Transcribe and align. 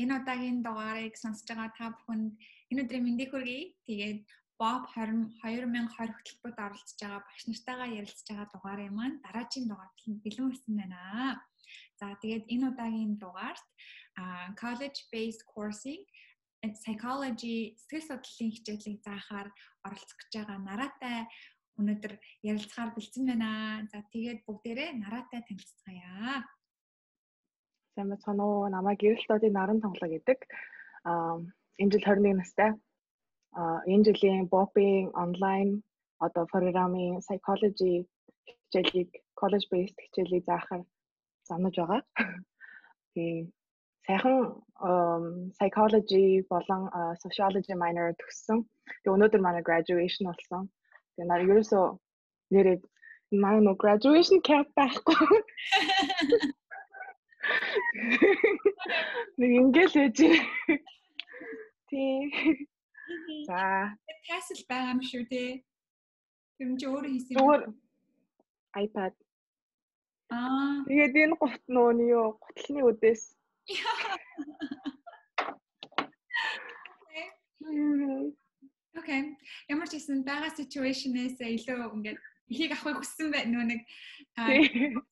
энэ 0.00 0.12
удаагийн 0.18 0.58
дугаарыг 0.62 1.14
сонсож 1.18 1.46
байгаа 1.50 1.70
та 1.78 1.86
бүхэнд 1.94 2.32
энэ 2.70 2.80
өдрийн 2.82 3.04
мэндийг 3.06 3.30
хүргэе. 3.34 3.74
Тэгээд 3.86 4.20
Bob 4.58 4.82
2020 4.94 5.86
хөтөлбөрт 5.94 6.58
оролцож 6.66 6.98
байгаа 6.98 7.22
багш 7.26 7.42
нартайгаа 7.46 7.88
ярилцж 7.98 8.26
байгаа 8.26 8.48
дугаарын 8.50 8.94
маань 8.98 9.16
дараагийн 9.24 9.66
дугаарт 9.70 9.98
бэлэн 10.24 10.46
болсон 10.50 10.74
байна. 10.78 11.02
За 11.98 12.06
тэгээд 12.22 12.44
энэ 12.54 12.66
удаагийн 12.70 13.12
дугаарт 13.22 13.66
college 14.60 15.00
based 15.12 15.42
course-ийг 15.52 16.02
psychology 16.78 17.78
сэтгэл 17.78 18.08
судлалын 18.08 18.54
хичээлийг 18.54 18.98
заахаар 19.06 19.48
оролцох 19.86 20.18
гэж 20.18 20.32
байгаа 20.34 20.58
нараатай 20.58 21.18
өнөөдөр 21.78 22.14
ярилцахаар 22.50 22.90
бэлдсэн 22.94 23.24
байна. 23.30 23.50
За 23.92 24.02
тэгээд 24.10 24.42
бүгдээрээ 24.46 24.90
нараатай 24.98 25.40
танилцгаая. 25.46 26.42
Сайн 27.98 28.14
байна 28.14 28.44
уу? 28.46 28.70
Намайг 28.70 29.00
Гэрэлтодын 29.02 29.52
наран 29.58 29.82
тоглоо 29.82 30.06
гэдэг. 30.06 30.38
Аа 31.10 31.42
энэ 31.82 31.92
жил 31.92 32.04
21 32.06 32.38
настай. 32.38 32.70
Аа 33.58 33.82
энэ 33.90 34.06
жилийн 34.06 34.46
Boping 34.52 35.10
онлайн 35.24 35.82
одоо 36.26 36.46
программын 36.46 37.18
psychology 37.26 38.06
хичээлийг 38.46 39.10
college 39.40 39.66
based 39.72 39.98
хичээлийг 39.98 40.44
заахаар 40.46 40.82
замнаж 41.48 41.74
байгаа. 41.74 42.00
Тэгээ 43.14 43.50
сайхан 44.06 44.36
psychology 45.58 46.46
болон 46.52 46.82
sociology 47.24 47.74
minor 47.82 48.14
төгссөн. 48.14 48.62
Тэгээ 49.02 49.14
өнөөдөр 49.16 49.42
манай 49.42 49.62
graduation 49.66 50.30
болсон. 50.30 50.70
Тэгээ 51.18 51.26
наа 51.26 51.42
ерөөсөө 51.42 51.86
нэрээ 52.54 52.78
манай 53.42 53.60
нөө 53.66 53.76
graduation 53.82 54.38
cap 54.46 54.70
байхгүй. 54.78 55.18
Нэг 59.38 59.50
ингээл 59.60 59.94
байж. 59.94 60.18
Тий. 61.88 62.68
За. 63.48 63.96
Тассел 64.28 64.62
байгаа 64.68 64.92
юм 64.94 65.00
шүү 65.00 65.24
те. 65.32 65.42
Тэр 66.58 66.74
чи 66.80 66.86
өөрөө 66.86 67.10
хийсэн. 67.12 67.36
Зүгээр 67.38 67.62
iPad. 68.84 69.14
Аа. 70.30 70.84
Тэгээд 70.88 71.14
энэ 71.24 71.36
гут 71.40 71.62
нөөний 71.72 72.12
юу 72.12 72.36
гутлын 72.36 72.84
үдээс. 72.92 73.22
Окей. 78.98 79.20
Ямар 79.72 79.88
ч 79.88 79.92
гэсэн 79.96 80.24
байгаа 80.28 80.52
situation-ээс 80.52 81.40
илүү 81.40 81.80
ингээд 81.96 82.18
ихийг 82.52 82.72
авахыг 82.76 83.00
хүссэн 83.00 83.28
бай 83.32 83.44
нөө 83.48 83.64
нэг 83.72 83.80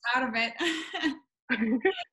цаар 0.05 0.29
бай. 0.35 0.53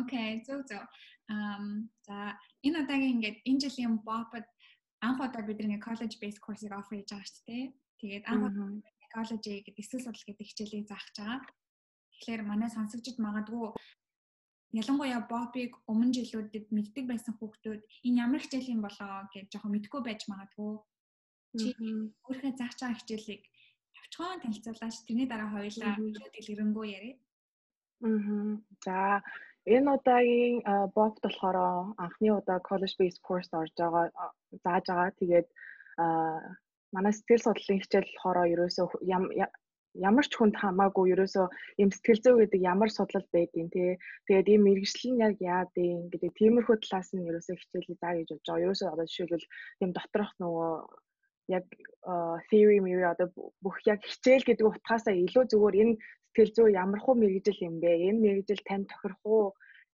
Окей, 0.00 0.44
зөв 0.46 0.60
зөв. 0.68 0.84
Ам 1.28 1.90
за 2.06 2.36
энэ 2.64 2.84
удаагийн 2.84 3.14
ингээд 3.16 3.38
энэ 3.48 3.62
жилийн 3.64 3.94
бопод 4.04 4.46
анх 5.00 5.20
удаа 5.20 5.42
бид 5.44 5.60
нэг 5.64 5.84
college 5.84 6.16
based 6.20 6.40
course-ыг 6.44 6.72
offer 6.72 6.96
хийж 6.96 7.10
байгаа 7.12 7.28
шүү 7.28 7.44
дээ. 7.48 7.64
Тэгээд 8.00 8.24
анх 8.28 8.56
psychology 9.00 9.54
гэдэг 9.64 9.80
эсрэг 9.80 10.02
судлал 10.04 10.28
гэдэг 10.28 10.46
хичээлийг 10.48 10.86
заах 10.88 11.04
гэж 11.08 11.16
байгаа. 11.18 11.40
Тэгэхээр 12.12 12.42
манай 12.50 12.70
сонсогчд 12.72 13.16
магадгүй 13.20 13.72
ялангуяа 14.76 15.20
бопыг 15.32 15.72
өмнө 15.88 16.12
жилүүдэд 16.16 16.66
мэддэг 16.76 17.04
байсан 17.08 17.32
хүүхдүүд 17.40 17.80
энэ 18.04 18.20
ямар 18.24 18.40
хичээл 18.44 18.72
юм 18.76 18.82
болоо 18.84 19.24
гэж 19.32 19.46
жоохон 19.48 19.72
мэдгүй 19.72 20.00
байж 20.04 20.20
магадгүй. 20.28 20.72
Чи 21.56 21.68
өөрийнхөө 22.28 22.52
заах 22.60 22.74
чагаа 22.76 23.00
хичээлийг 23.00 23.42
тавчхан 23.96 24.40
танилцуулаач 24.44 24.96
тэрний 25.08 25.28
дараа 25.28 25.48
хоёулаа 25.56 25.96
дэлгэрэнгүй 25.96 26.86
яриа. 26.92 27.16
Аа. 28.06 28.56
За 28.84 28.98
энэ 29.74 29.90
удаагийн 29.96 30.56
бовт 30.96 31.16
болохоор 31.22 31.56
анхны 32.04 32.28
удаа 32.38 32.58
college 32.68 32.94
based 33.00 33.20
course 33.26 33.50
орж 33.60 33.72
байгаа 33.76 34.06
зааж 34.64 34.84
байгаа. 34.88 35.18
Тэгээд 35.20 35.48
манай 36.94 37.12
сэтгэл 37.14 37.44
судлалын 37.44 37.82
хичээл 37.82 38.12
болохоор 38.14 38.52
ерөөсөө 38.54 38.86
ямар 40.08 40.26
ч 40.30 40.32
хүнд 40.36 40.54
хамаагүй 40.62 41.10
ерөөсөө 41.14 41.46
юм 41.82 41.90
сэтгэл 41.92 42.22
зүй 42.24 42.34
гэдэг 42.40 42.60
ямар 42.72 42.90
судлал 42.92 43.26
байдیں۔ 43.34 43.68
тий. 43.74 43.90
Тэгээд 44.26 44.50
ийм 44.52 44.62
мэрэгжил 44.64 45.12
нь 45.12 45.22
яг 45.26 45.34
яад 45.40 45.72
юм 45.74 46.06
гэдэг 46.12 46.30
тиймэрхүү 46.38 46.76
талаас 46.78 47.08
нь 47.12 47.26
ерөөсөө 47.30 47.56
хичээлийг 47.58 47.98
заа 48.00 48.14
гэж 48.14 48.28
бодож 48.30 48.46
байгаа. 48.46 48.64
Ерөөсөө 48.66 48.88
одоо 48.92 49.06
жишээлбэл 49.08 49.46
тийм 49.78 49.90
доторх 49.96 50.30
нөгөө 50.42 50.70
яг 51.56 51.64
theory 52.48 52.78
мэри 52.84 53.04
одоо 53.12 53.28
бүх 53.64 53.76
яг 53.92 54.00
хичээл 54.10 54.44
гэдэг 54.46 54.66
утгаасаа 54.68 55.14
илүү 55.24 55.44
зүгээр 55.52 55.76
энэ 55.82 55.94
сэтгэл 56.38 56.54
зүй 56.56 56.70
ямар 56.82 57.00
хуу 57.02 57.14
мэрэгжил 57.18 57.58
юм 57.68 57.74
бэ? 57.82 57.90
Энэ 58.08 58.22
мэрэгжил 58.24 58.62
тань 58.68 58.88
тохирох 58.90 59.22
уу? 59.24 59.46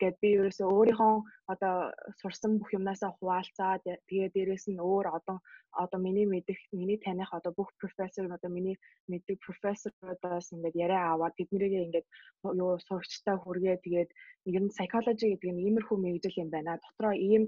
гэд 0.03 0.17
би 0.23 0.29
ерөөсөө 0.39 0.69
өөрийнхөө 0.77 1.15
одоо 1.53 1.75
сурсан 2.21 2.53
бүх 2.59 2.71
юмнасаа 2.79 3.11
хуваалцаад 3.15 3.83
тэгээ 4.09 4.29
дээрэс 4.35 4.67
нь 4.73 4.83
өөр 4.91 5.07
одоо 5.19 5.39
одоо 5.83 5.99
миний 6.07 6.27
мэдих 6.27 6.59
миний 6.79 6.99
таних 7.05 7.31
одоо 7.39 7.53
бүх 7.59 7.71
профессор 7.81 8.27
одоо 8.37 8.51
миний 8.57 8.77
мэддэг 9.11 9.39
профессорудаас 9.47 10.47
ингээд 10.55 10.81
яриа 10.85 11.03
аваад 11.15 11.37
тэднэрийг 11.39 11.75
ингээд 11.85 12.07
юу 12.63 12.71
сурагчтай 12.87 13.37
хүргээ 13.39 13.77
тэгээд 13.85 14.11
ер 14.59 14.63
нь 14.65 14.75
psychology 14.75 15.27
гэдэг 15.31 15.51
нь 15.55 15.65
иймэрхүү 15.67 15.97
мэрэгжил 16.01 16.43
юм 16.43 16.51
байна. 16.55 16.83
Дотроо 16.85 17.15
ийм 17.29 17.45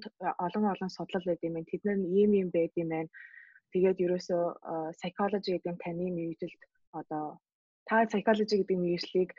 олон 0.47 0.65
олон 0.73 0.91
судлал 0.97 1.27
байд 1.27 1.43
юм 1.47 1.55
байна. 1.57 1.71
Тэднэр 1.73 1.97
нь 1.99 2.09
ийм 2.21 2.31
ийм 2.39 2.49
байд 2.57 2.73
юм 2.83 2.89
байна. 2.95 3.11
Тэгээд 3.77 4.01
ерөөсөө 4.01 4.45
psychology 4.97 5.61
гэдэг 5.61 5.73
нь 5.77 5.83
таны 5.85 6.09
мэрэгжилд 6.09 6.63
одоо 6.97 7.37
та 7.85 8.09
psychology 8.09 8.57
гэдэг 8.65 8.79
мэрэгжлийг 8.81 9.31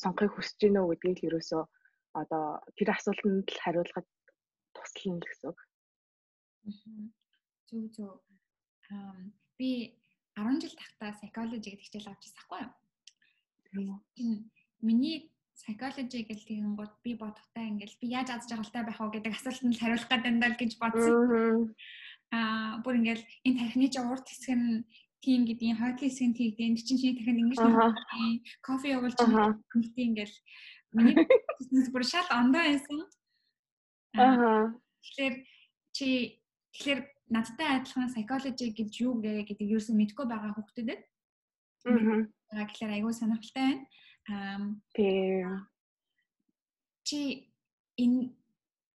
сонгохыг 0.00 0.32
хүсэж 0.32 0.56
гинөө 0.64 0.96
гэдгийг 0.96 1.20
л 1.20 1.28
ерөөсөө 1.28 1.62
одоо 2.16 2.44
тэр 2.72 2.88
асуултанд 2.96 3.52
л 3.52 3.60
хариулахад 3.60 4.08
туслана 4.72 5.20
л 5.20 5.28
гэсэн 5.28 5.48
үг. 5.52 5.58
Зөв 7.68 7.84
зөв. 7.92 8.16
Би 9.60 10.00
10 10.40 10.64
жил 10.64 10.72
тахта 10.72 11.12
psychology 11.20 11.68
гэдэг 11.76 11.84
хичээл 11.84 12.08
авч 12.16 12.32
байхгүй 12.32 12.64
юу? 13.76 14.00
Миний 14.80 15.28
psychology 15.52 16.24
гэл 16.24 16.48
тэгэн 16.48 16.74
гот 16.80 16.96
би 17.04 17.12
бодохтай 17.12 17.68
ингээл 17.68 18.00
би 18.00 18.06
яаж 18.16 18.28
аз 18.32 18.48
жаргалтай 18.48 18.82
байх 18.88 19.00
вэ 19.00 19.20
гэдэг 19.20 19.36
асуултанд 19.36 19.76
л 19.76 19.82
хариулах 19.84 20.08
гэдэг 20.08 20.34
даа 20.40 20.52
гэж 20.56 20.72
бодсон. 20.80 21.76
Аа 22.32 22.80
бүр 22.82 22.96
ингээл 22.98 23.24
энэ 23.46 23.58
тархины 23.60 23.88
ч 23.92 24.00
урт 24.00 24.26
хэсэг 24.26 24.56
нь 24.56 24.84
тийм 25.22 25.44
гэдгийг 25.46 25.78
хойдлын 25.78 26.08
хэсэг 26.08 26.26
нь 26.28 26.38
тэгдэн 26.38 26.74
чинь 26.80 26.98
чиний 26.98 27.14
тархинд 27.16 27.42
ингэж 27.44 27.60
кофе 28.64 28.96
явуулж 28.96 29.16
байгаа 29.20 29.60
ингээл 29.76 30.36
Миний 30.92 31.26
бизнес 31.58 31.88
бүр 31.88 32.04
шал 32.04 32.28
ондоо 32.28 32.60
байсан. 32.60 32.98
Аа. 34.12 34.76
Тэгэхээр 35.00 35.34
чи 35.96 36.08
тэгэхээр 36.76 37.00
надтай 37.32 37.80
адилхан 37.80 38.12
psychology 38.12 38.68
гэж 38.76 38.92
юу 39.00 39.16
гэ 39.24 39.48
гэдэг 39.48 39.72
юу 39.72 39.80
гэсэн 39.80 39.96
мэдгүй 39.96 40.26
байгаа 40.28 40.52
хүүхдэд. 40.52 41.00
Аа. 41.88 42.28
Тэгэхээр 42.68 42.92
айгүй 42.92 43.12
сонирхолтой 43.16 43.88
байна. 44.28 44.76
Аа. 45.00 45.64
Чи 47.08 47.48
энэ 47.96 48.36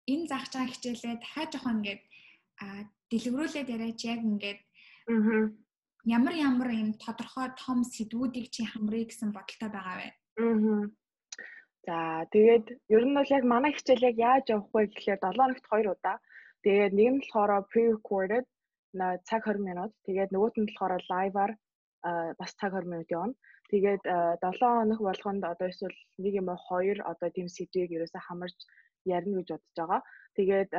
энэ 0.06 0.30
заах 0.30 0.54
чагаа 0.54 0.70
хичээлээ 0.70 1.18
дахиад 1.18 1.50
жоохон 1.50 1.82
ингээд 1.82 2.02
аа 2.62 2.86
дэлгэрүүлээд 3.12 3.72
яриач 3.76 4.00
яг 4.14 4.22
ингээд. 4.24 4.60
Ямар 6.08 6.36
ямар 6.36 6.70
юм 6.72 6.92
тодорхой 7.04 7.48
том 7.60 7.84
сэдвүүдийг 7.84 8.48
чи 8.52 8.64
хамрыг 8.64 9.12
гэсэн 9.12 9.32
бодолтой 9.36 9.70
байгаа 9.72 9.96
вэ? 10.00 10.10
За 11.88 11.98
тэгээд 12.34 12.66
ер 12.96 13.04
нь 13.08 13.16
бол 13.16 13.30
яг 13.38 13.44
манай 13.48 13.72
хичээл 13.74 14.08
яг 14.10 14.18
яаж 14.30 14.46
явах 14.56 14.72
вэ 14.76 14.82
гэхлээр 14.92 15.20
7 15.24 15.40
хоногт 15.40 15.66
2 15.72 15.92
удаа. 15.96 16.18
Тэгээд 16.64 16.94
нэг 17.00 17.08
нь 17.12 17.22
болохоор 17.24 17.52
pre-recorded 17.72 18.46
цаг 19.28 19.42
20 19.48 19.68
минут. 19.70 19.92
Тэгээд 20.06 20.34
нөгөөт 20.36 20.56
нь 20.60 20.68
болохоор 20.68 21.04
live-аар 21.12 21.52
бас 22.40 22.52
цаг 22.60 22.72
20 22.76 22.92
минут 22.92 23.10
явна. 23.12 23.36
Тэгээд 23.72 24.04
7 24.04 24.60
хоног 24.60 25.00
болгонд 25.08 25.44
одоо 25.44 25.68
эсвэл 25.72 25.98
нэг 26.24 26.34
юм 26.42 26.48
уу 26.52 26.60
хоёр 26.70 26.98
одоо 27.12 27.30
тийм 27.32 27.48
сэдвийг 27.48 27.92
ерөөсө 27.96 28.20
хамарж 28.20 28.58
ярина 29.16 29.40
гэж 29.40 29.48
бодож 29.52 29.76
байгаа. 29.80 30.02
Тэгээд 30.38 30.72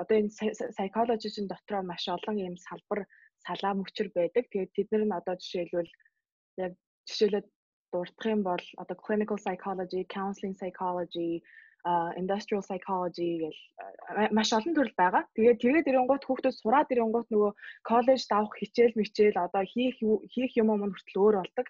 одоо 0.00 0.16
энэ 0.18 0.30
psychology-ийн 0.76 1.46
дотроо 1.50 1.82
маш 1.82 2.04
олон 2.16 2.36
юм 2.48 2.56
салбар 2.66 3.00
салаа 3.46 3.72
мөчр 3.76 4.06
байдаг. 4.18 4.44
Тэгээд 4.48 4.74
тэд 4.76 4.88
нар 4.90 5.04
нь 5.06 5.18
одоо 5.20 5.34
жишээлбэл 5.42 5.92
яг 6.64 6.72
жишээлбэл 7.08 7.48
дурдах 7.92 8.26
юм 8.34 8.42
бол 8.42 8.64
одоо 8.82 8.96
clinical 9.04 9.38
psychology, 9.44 10.02
counseling 10.16 10.54
psychology, 10.60 11.42
uh, 11.88 12.10
industrial 12.20 12.62
psychology 12.68 13.30
гэл 13.42 13.58
маш 14.38 14.50
олон 14.52 14.74
төрөл 14.74 14.96
байгаа. 15.02 15.22
Тэгээд 15.36 15.62
тэгээд 15.62 15.90
ирэнгуут 15.90 16.24
хүүхдүүд 16.26 16.58
сураад 16.58 16.92
ирэнгуут 16.92 17.28
нөгөө 17.30 17.52
коллеж 17.88 18.22
давах 18.28 18.54
хичээл 18.60 18.98
мичээл 18.98 19.38
одоо 19.46 19.62
хийх 19.72 19.96
хийх 20.34 20.52
юм 20.60 20.68
юм 20.74 20.92
хүртэл 20.92 21.22
өөр 21.22 21.36
болдог. 21.40 21.66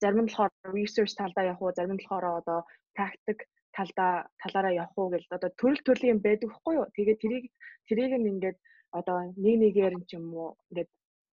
Зарим 0.00 0.20
нь 0.22 0.28
болохоор 0.28 0.52
research 0.76 1.14
талдаа 1.16 1.44
явах 1.52 1.62
уу, 1.62 1.76
зарим 1.76 1.94
нь 1.94 2.00
болохоор 2.02 2.42
одоо 2.42 2.58
practic 2.96 3.38
талдаа 3.76 4.12
талаараа 4.42 4.78
явах 4.82 4.96
уу 4.98 5.08
гэл 5.12 5.34
одоо 5.36 5.50
төрөл 5.60 5.82
төрлийн 5.86 6.20
байдаг 6.26 6.50
хгүй 6.52 6.74
юу. 6.78 6.86
Тэгээд 6.96 7.22
тэрийг 7.22 7.44
тэрийг 7.88 8.12
нь 8.18 8.30
ингээд 8.32 8.58
одоо 8.98 9.16
нэг 9.44 9.56
нэгээр 9.62 9.94
юм 10.16 10.26
уу 10.36 10.50
ингээд 10.70 10.90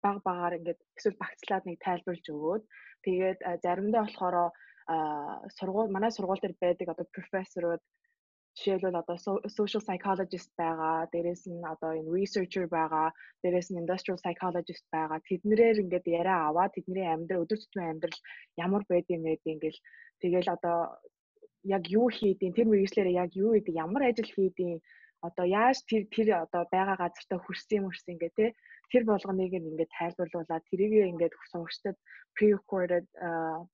баг 0.04 0.16
багаар 0.28 0.56
ингээд 0.58 0.80
эсвэл 0.98 1.22
багцлаад 1.22 1.64
нэг 1.66 1.76
тайлбарлаж 1.86 2.26
өгөөд 2.34 2.62
тэгээд 3.06 3.38
заримдаа 3.64 4.02
болохоор 4.04 4.36
сургууль 5.58 5.94
манай 5.94 6.10
сургууль 6.12 6.42
дээр 6.42 6.54
байдаг 6.62 6.88
одоо 6.92 7.06
профессорууд 7.16 7.82
жишээлбэл 8.56 9.00
одоо 9.02 9.16
social 9.58 9.82
psychologist 9.86 10.50
байгаа, 10.56 10.96
дээрээс 11.12 11.44
нь 11.52 11.64
одоо 11.72 11.90
энэ 11.98 12.12
researcher 12.16 12.66
байгаа, 12.76 13.08
дээрээс 13.42 13.68
нь 13.70 13.80
industrial 13.82 14.18
psychologist 14.22 14.84
байгаа. 14.94 15.18
Тэднэрээр 15.28 15.82
ингээд 15.84 16.06
яриа 16.20 16.38
аваад 16.48 16.72
тэдний 16.72 17.04
амьдрал 17.04 17.44
өдөр 17.44 17.58
тутмын 17.60 17.90
амьдрал 17.92 18.18
ямар 18.64 18.82
байд 18.88 19.06
юм 19.14 19.22
бэ 19.28 19.36
ингээл 19.52 19.80
тэгэл 20.22 20.48
одоо 20.56 20.78
яг 21.66 21.84
юу 21.98 22.06
хийдیں۔ 22.16 22.54
Тэр 22.54 22.66
мэрэгчлэрээ 22.70 23.20
яг 23.24 23.30
юу 23.34 23.50
гэдэг, 23.54 23.74
ямар 23.84 24.02
ажил 24.08 24.30
хийдیں 24.30 24.80
одоо 25.26 25.46
яаж 25.48 25.82
тэр 25.88 26.02
тэр 26.14 26.28
одоо 26.44 26.62
байгаа 26.70 26.96
газартаа 27.02 27.38
хүрсэн 27.42 27.76
юм 27.78 27.84
хүрсэн 27.88 28.14
ингээ 28.14 28.32
тий 28.38 28.50
тэр 28.92 29.02
болгоныг 29.10 29.52
ингээ 29.52 29.88
тайлбарлуулаад 29.96 30.64
тэрийг 30.70 30.92
ингээ 31.12 31.30
сурагчдад 31.50 31.96
pre-recorded 32.36 33.06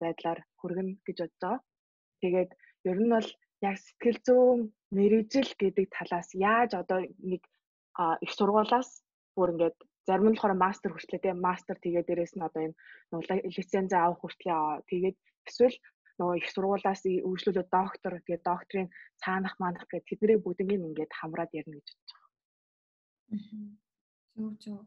байдлаар 0.00 0.40
хүргэнэ 0.60 0.92
гэж 1.06 1.16
бодож 1.20 1.40
байгаа. 1.42 1.58
Тэгээд 2.22 2.50
ер 2.90 2.98
нь 3.02 3.12
бол 3.14 3.28
яг 3.68 3.76
сэтгэл 3.78 4.18
зүйн 4.26 4.60
мэрэгжил 4.96 5.50
гэдэг 5.62 5.86
талаас 5.96 6.28
яаж 6.34 6.70
одоо 6.80 6.98
нэг 7.30 7.42
их 8.24 8.32
сургуулаас 8.38 8.90
бүр 9.36 9.52
ингээд 9.52 9.76
зарим 10.06 10.26
нь 10.30 10.34
болохоор 10.34 10.56
мастер 10.64 10.90
хүртлээ 10.92 11.20
тийм 11.22 11.38
мастер 11.46 11.76
тэгээ 11.78 12.06
дээрэс 12.06 12.34
нь 12.36 12.46
одоо 12.46 12.62
энэ 12.66 12.76
лиценз 13.56 13.92
авах 13.92 14.20
хүртлээ 14.22 14.86
тэгээд 14.90 15.16
эсвэл 15.48 15.76
нөгөө 16.18 16.36
их 16.40 16.48
сургуулаас 16.52 17.02
үргэлжлүүлээд 17.06 17.70
доктор 17.72 18.12
тэгээ 18.24 18.40
докторийн 18.44 18.88
цаанах 19.22 19.54
маанах 19.60 19.84
гэх 19.88 20.04
тэдний 20.08 20.38
бүгднийг 20.40 20.80
ингээд 20.88 21.12
хамраад 21.18 21.50
ярина 21.56 21.78
гэж 21.78 21.88
бодож 21.92 22.10
байгаа. 22.12 22.30
Зөв 24.34 24.52
зөв. 24.62 24.78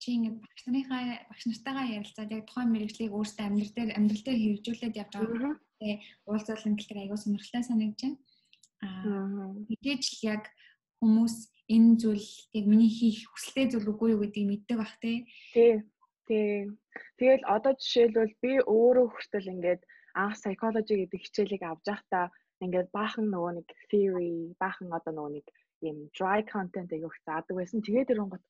Чи 0.00 0.08
ингээд 0.16 0.36
багш 0.42 0.62
нарынхаа 0.66 1.02
багш 1.30 1.44
нартайгаа 1.46 1.86
ярилцаад 1.96 2.30
яг 2.36 2.44
тухайн 2.46 2.70
мэрэгжлийг 2.72 3.12
өөрсдөө 3.14 3.44
амьдрал 3.46 3.72
дээр 3.74 3.90
амьдрал 3.96 4.24
дээр 4.24 4.40
хэрэгжүүлээд 4.42 4.98
явж 5.02 5.12
байгаа 5.16 5.54
те 5.80 5.88
уулзуулан 6.28 6.74
гэлтэр 6.76 7.00
аягүй 7.00 7.18
сонирхолтой 7.20 7.64
санагдаж 7.64 8.00
байна. 8.04 8.18
Аа 8.84 9.48
мэдээж 9.68 10.02
л 10.12 10.20
яг 10.34 10.42
хүмүүс 11.00 11.34
энэ 11.74 11.96
зүйл 12.00 12.28
яг 12.52 12.64
миний 12.68 12.92
хийх 12.92 13.24
хүсэлтэй 13.32 13.66
зүйл 13.72 13.92
үгүй 13.92 14.12
юу 14.12 14.20
гэдгийг 14.22 14.48
мэддэг 14.48 14.76
бах 14.76 14.94
те. 15.00 15.24
Тий. 15.56 15.80
Тий. 16.28 16.72
Тэгэл 17.18 17.44
одоо 17.56 17.72
жишээлбэл 17.76 18.34
би 18.42 18.52
өөрөө 18.64 19.06
хүртэл 19.12 19.52
ингээд 19.54 19.82
анх 20.22 20.36
psychology 20.40 20.94
гэдэг 21.04 21.20
хичээлийг 21.20 21.62
авч 21.66 21.84
байхдаа 21.88 22.26
ингээд 22.64 22.88
баахан 22.96 23.26
нөгөө 23.28 23.52
нэг 23.58 23.68
theory, 23.90 24.56
баахан 24.62 24.88
одоо 24.98 25.12
нөгөө 25.14 25.32
нэг 25.36 25.46
юм 25.88 25.98
dry 26.16 26.40
content 26.52 26.90
их 26.96 27.16
заадаг 27.26 27.54
байсан. 27.56 27.84
Тэгээд 27.84 28.12
ирэнгот 28.12 28.44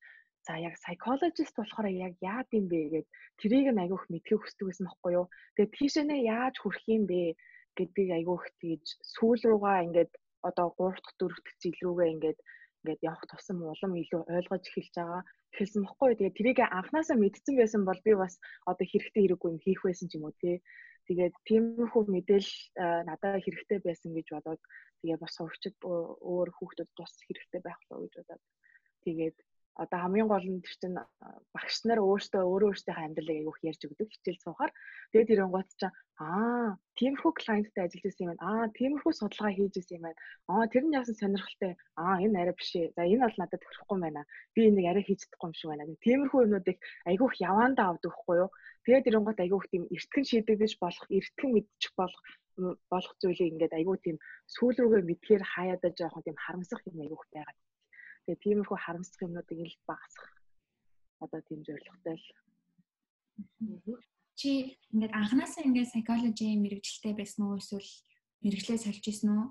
за 0.45 0.53
яг 0.67 0.75
psychologist 0.79 1.55
болохоор 1.57 1.87
яг 1.89 2.13
яад 2.21 2.47
юм 2.57 2.65
бэ 2.71 2.79
гэд 2.93 3.07
тэрийг 3.41 3.67
нь 3.73 3.81
айгүйх 3.83 4.05
мэдхийг 4.13 4.39
хүсдэг 4.41 4.65
байсан 4.67 4.85
байхгүй 4.87 5.11
юу. 5.19 5.27
Тэгээд 5.55 5.75
тийшээ 5.75 6.21
яаж 6.37 6.55
хүрэх 6.61 6.85
юм 6.95 7.03
бэ 7.11 7.21
гэдгийг 7.77 8.11
айгүйх 8.17 8.45
тэгж 8.61 8.85
сүүл 9.13 9.41
руугаа 9.49 9.83
ингээд 9.85 10.11
одоо 10.47 10.67
3 10.77 11.01
дахь 11.03 11.15
4 11.19 11.43
дахь 11.43 11.59
жил 11.61 11.77
рүүгээ 11.83 12.13
ингээд 12.15 12.39
ингээд 12.85 13.01
явах 13.01 13.25
тусам 13.25 13.65
улам 13.65 13.97
илүү 13.97 14.21
ойлгож 14.29 14.63
эхэлж 14.69 14.93
байгаа 14.93 15.21
хэлсэн 15.57 15.81
бохгүй. 15.89 16.13
Тэгээд 16.21 16.37
тэрийг 16.37 16.59
анханасаа 16.61 17.17
мэдсэн 17.17 17.55
байсан 17.57 17.81
бол 17.89 17.99
би 18.05 18.13
бас 18.13 18.37
одоо 18.69 18.85
хэрэгтэй 18.85 19.21
хэрэггүй 19.25 19.49
юм 19.49 19.59
хийх 19.65 19.81
байсан 19.81 20.05
ч 20.05 20.21
юм 20.21 20.29
уу 20.29 20.37
тий. 20.37 20.61
Тэгээд 21.09 21.33
тиймэрхүү 21.49 22.01
мэдээлэл 22.13 22.53
надад 23.09 23.41
хэрэгтэй 23.41 23.79
байсан 23.81 24.09
гэж 24.13 24.27
бодоод 24.37 24.61
тэгээ 25.01 25.17
бас 25.17 25.33
сурчид 25.37 25.75
өөр 25.81 26.49
хүүхдүүд 26.53 26.91
бас 26.93 27.13
хэрэгтэй 27.25 27.61
байх 27.65 27.79
болоо 27.89 28.05
гэж 28.05 28.13
бодоод 28.21 28.43
тэгээд 29.05 29.37
одоо 29.83 29.99
хамгийн 30.01 30.29
гол 30.31 30.45
нь 30.47 30.63
тэр 30.63 30.75
чинь 30.81 30.97
багш 31.55 31.75
нар 31.87 31.99
өөртөө 31.99 32.43
өөрөө 32.47 32.69
өөртөө 32.71 32.95
амьдралыг 32.95 33.37
аявуух 33.37 33.59
ярьж 33.69 33.81
өгдөг 33.87 34.07
хичээл 34.11 34.43
суухаар 34.43 34.71
тэгээд 35.11 35.33
ирэнгуут 35.33 35.69
чинь 35.79 35.95
аа 36.15 36.79
тиймэрхүү 36.97 37.31
клиенттэй 37.39 37.83
ажиллаж 37.83 38.03
байсан 38.07 38.23
юм 38.23 38.31
байна. 38.31 38.43
Аа 38.47 38.65
тиймэрхүү 38.77 39.11
судалгаа 39.19 39.51
хийж 39.55 39.73
байсан 39.75 39.95
юм 39.97 40.05
байна. 40.07 40.19
Аа 40.53 40.63
тэр 40.71 40.83
нь 40.87 40.95
яасан 40.99 41.15
сонирхолтой? 41.19 41.73
Аа 42.03 42.15
энэ 42.23 42.39
арай 42.39 42.55
биш 42.55 42.71
за 42.95 43.01
энэ 43.03 43.23
бол 43.27 43.39
надад 43.39 43.61
тохирохгүй 43.61 43.99
байна. 43.99 44.21
Би 44.55 44.61
энийг 44.69 44.87
арай 44.87 45.03
хийж 45.03 45.19
чадахгүй 45.27 45.47
юм 45.51 45.55
шиг 45.59 45.69
байна 45.71 45.83
тиймэрхүү 46.05 46.39
юмнуудыг 46.45 46.77
аявуух 47.09 47.33
яваандаа 47.49 47.85
авдаг 47.91 48.13
хгүй 48.15 48.37
юу? 48.43 48.49
Тэгээд 48.85 49.07
ирэнгуут 49.09 49.39
аявуух 49.43 49.65
тийм 49.71 49.83
эртгэн 49.95 50.25
шийдэгдэж 50.29 50.71
болох 50.83 51.05
эртгэн 51.17 51.51
мэдчих 51.51 51.91
болох 51.99 52.21
болох 52.91 53.13
зүйлийг 53.19 53.51
ингээд 53.51 53.73
айгүй 53.75 53.97
тийм 53.99 54.17
сүүл 54.55 54.77
рүүгээ 54.79 55.03
мэдхээр 55.09 55.43
хаяада 55.53 55.87
жоохон 55.99 56.23
тийм 56.23 56.37
харамсах 56.39 56.81
юм 56.87 57.03
айгүйх 57.03 57.25
байгаад 57.33 57.57
Тэгээ 58.25 58.41
тиймэрхүү 58.43 58.77
харамсах 58.81 59.21
юмнуудыг 59.21 59.59
л 59.61 59.77
багасгах 59.85 60.33
одоо 61.21 61.41
тийм 61.47 61.61
зорилготой 61.63 62.17
л. 62.17 62.27
Чи 64.35 64.75
ингээд 64.91 65.13
анханасаа 65.15 65.63
ингээд 65.63 65.91
psychology 65.91 66.57
мэрэгчлээ 66.59 67.13
байсан 67.15 67.41
уу 67.47 67.61
эсвэл 67.61 67.91
мэрэгчлээ 68.43 68.77
сольж 68.81 69.05
исэн 69.07 69.29
үү? 69.31 69.47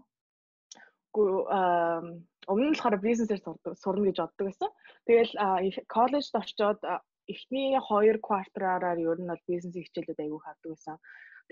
Гэхдээ 1.15 2.35
өмнө 2.50 2.69
нь 2.69 2.76
болохоор 2.76 3.00
бизнесээр 3.00 3.41
сурна 3.81 4.05
гэж 4.11 4.19
боддог 4.21 4.47
байсан. 4.49 4.71
Тэгэл 5.06 5.32
коллежд 5.88 6.35
очиод 6.37 6.81
эхний 7.29 7.76
2 7.79 8.19
кварталаараа 8.26 8.94
ер 8.99 9.19
нь 9.21 9.31
бол 9.31 9.43
бизнес 9.49 9.75
хичээлүүд 9.75 10.21
аягүй 10.23 10.41
хавдаг 10.43 10.71
байсан. 10.73 10.99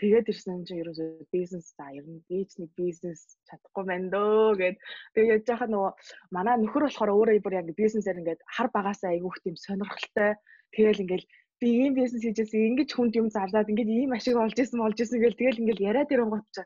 Тэгээд 0.00 0.30
ирсэн 0.32 0.64
чинь 0.64 0.80
ерөөсөө 0.82 1.28
бизнес 1.34 1.66
за 1.76 1.86
ер 1.92 2.06
нь 2.08 2.24
нэг 2.28 2.70
бизнес 2.80 3.20
чадахгүй 3.48 3.84
байна 3.84 4.08
дөө 4.14 4.56
гэд. 4.60 4.76
Тэгээд 5.16 5.50
яхаа 5.52 5.68
нөгөө 5.68 5.92
манай 6.32 6.56
нөхөр 6.56 6.88
болохоор 6.88 7.12
өөрөө 7.12 7.44
бүр 7.44 7.58
яг 7.60 7.68
бизнесээр 7.76 8.20
ингээд 8.20 8.40
хар 8.54 8.68
багасаа 8.72 9.12
айгүйх 9.12 9.36
тийм 9.44 9.56
сонирхолтой. 9.60 10.32
Тэгэл 10.72 11.02
ингээд 11.04 11.24
би 11.60 11.68
ийм 11.84 11.92
бизнес 11.94 12.24
хийжсэн 12.24 12.68
ингэж 12.72 12.90
хүнд 12.96 13.14
юм 13.20 13.28
зарлаад 13.30 13.70
ингээд 13.70 13.90
ийм 13.92 14.10
ашиг 14.16 14.36
олж 14.40 14.56
исэн 14.58 14.80
болж 14.80 14.98
исэн 14.98 15.20
гэл 15.20 15.38
тэгэл 15.40 15.60
ингээд 15.62 15.84
яриад 15.88 16.10
ирэнгуут 16.14 16.48
чи 16.56 16.62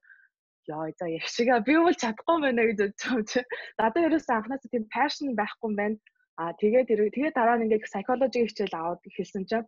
яа 0.73 0.88
за 0.99 1.06
яг 1.11 1.26
шига 1.35 1.61
би 1.67 1.75
бол 1.76 1.97
чадахгүй 2.02 2.37
байна 2.47 2.62
гэж 2.64 2.79
байгаа 2.81 3.23
чи 3.31 3.41
надад 3.79 4.06
ерөөсөө 4.09 4.35
анхнаасаа 4.37 4.70
тийм 4.73 4.85
passion 4.97 5.37
байхгүй 5.41 5.67
юм 5.69 5.76
байна 5.81 5.97
а 6.41 6.53
тэгээд 6.61 6.88
тэгээд 7.17 7.35
дараа 7.37 7.56
нь 7.56 7.65
ингээд 7.65 7.87
psychology 7.88 8.41
хичээл 8.44 8.77
аваад 8.77 9.00
эхэлсэн 9.09 9.44
чинь 9.50 9.67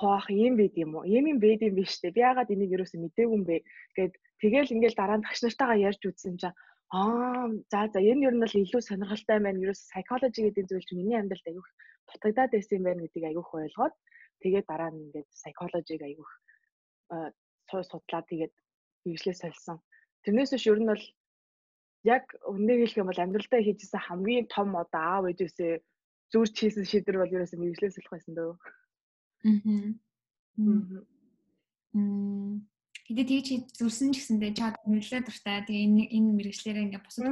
хоох 0.00 0.26
юм 0.30 0.54
байд 0.60 0.74
юм 0.84 0.90
уу? 0.96 1.04
Ийм 1.14 1.24
юм 1.32 1.38
байд 1.44 1.60
юм 1.66 1.74
биш 1.78 1.92
үү? 2.02 2.14
Би 2.16 2.20
яагаад 2.24 2.52
энийг 2.54 2.74
ерөөсөө 2.74 3.00
мдээгүй 3.04 3.36
юм 3.36 3.44
бэ? 3.46 3.56
Гэт 3.96 4.14
тэгэл 4.42 4.74
ингээл 4.74 4.98
дараа 4.98 5.18
нь 5.18 5.26
багш 5.26 5.40
нартайгаа 5.42 5.78
ярьж 5.88 6.02
үзсэн 6.08 6.34
чинь 6.40 6.56
аа 6.90 7.46
за 7.70 7.80
за 7.92 8.00
энэ 8.10 8.24
ер 8.26 8.34
нь 8.34 8.42
бол 8.42 8.60
илүү 8.62 8.80
сонирхолтой 8.82 9.38
байна. 9.44 9.62
Ерөөсөө 9.64 9.86
psychology 9.90 10.40
гэдэг 10.48 10.64
зүйл 10.66 10.86
чинь 10.88 11.00
миний 11.00 11.18
амьдралд 11.20 11.46
аягүй 11.46 11.64
дутагдаад 12.10 12.50
байсан 12.54 12.76
юм 12.78 12.84
байна 12.86 13.02
гэдгийг 13.04 13.26
аягүй 13.28 13.58
ойлгоод 13.64 13.94
тэгээд 14.42 14.66
дараа 14.70 14.90
нь 14.90 15.00
ингээд 15.04 15.28
psychology-г 15.38 16.02
суу 17.70 17.82
судлаад 17.86 18.26
тэгээд 18.30 18.52
бичлээ 19.04 19.36
сольсон. 19.38 19.78
Тэрнээс 20.24 20.50
биш 20.54 20.66
ер 20.66 20.80
нь 20.80 20.90
бол 20.90 21.04
яг 22.04 22.24
өнөөг 22.48 22.80
хэлэх 22.80 23.00
юм 23.00 23.08
бол 23.10 23.22
амьдралдаа 23.22 23.60
хийжсэн 23.60 24.00
хамгийн 24.00 24.46
том 24.48 24.72
одоо 24.76 25.00
аав 25.00 25.24
ээжээсээ 25.28 25.72
зүрч 26.32 26.54
хийсэн 26.56 26.84
шийдвэр 26.88 27.20
бол 27.20 27.34
ерөөсөө 27.36 27.58
мэрэгчлээс 27.60 27.96
болох 27.98 28.12
байсан 28.14 28.34
дөө. 28.34 28.52
Аа. 29.44 29.92
Мм. 31.92 32.66
Хэдий 33.04 33.26
тийч 33.26 33.46
зүрсэн 33.74 34.14
ч 34.14 34.22
гэсэндээ 34.22 34.52
чад 34.54 34.76
мэдлээ 34.86 35.26
дуртай. 35.26 35.66
Тэгээ 35.66 35.86
энэ 35.86 36.04
энэ 36.14 36.30
мэрэгчлэрээ 36.38 36.84
ингээ 36.86 37.02
бусад 37.02 37.26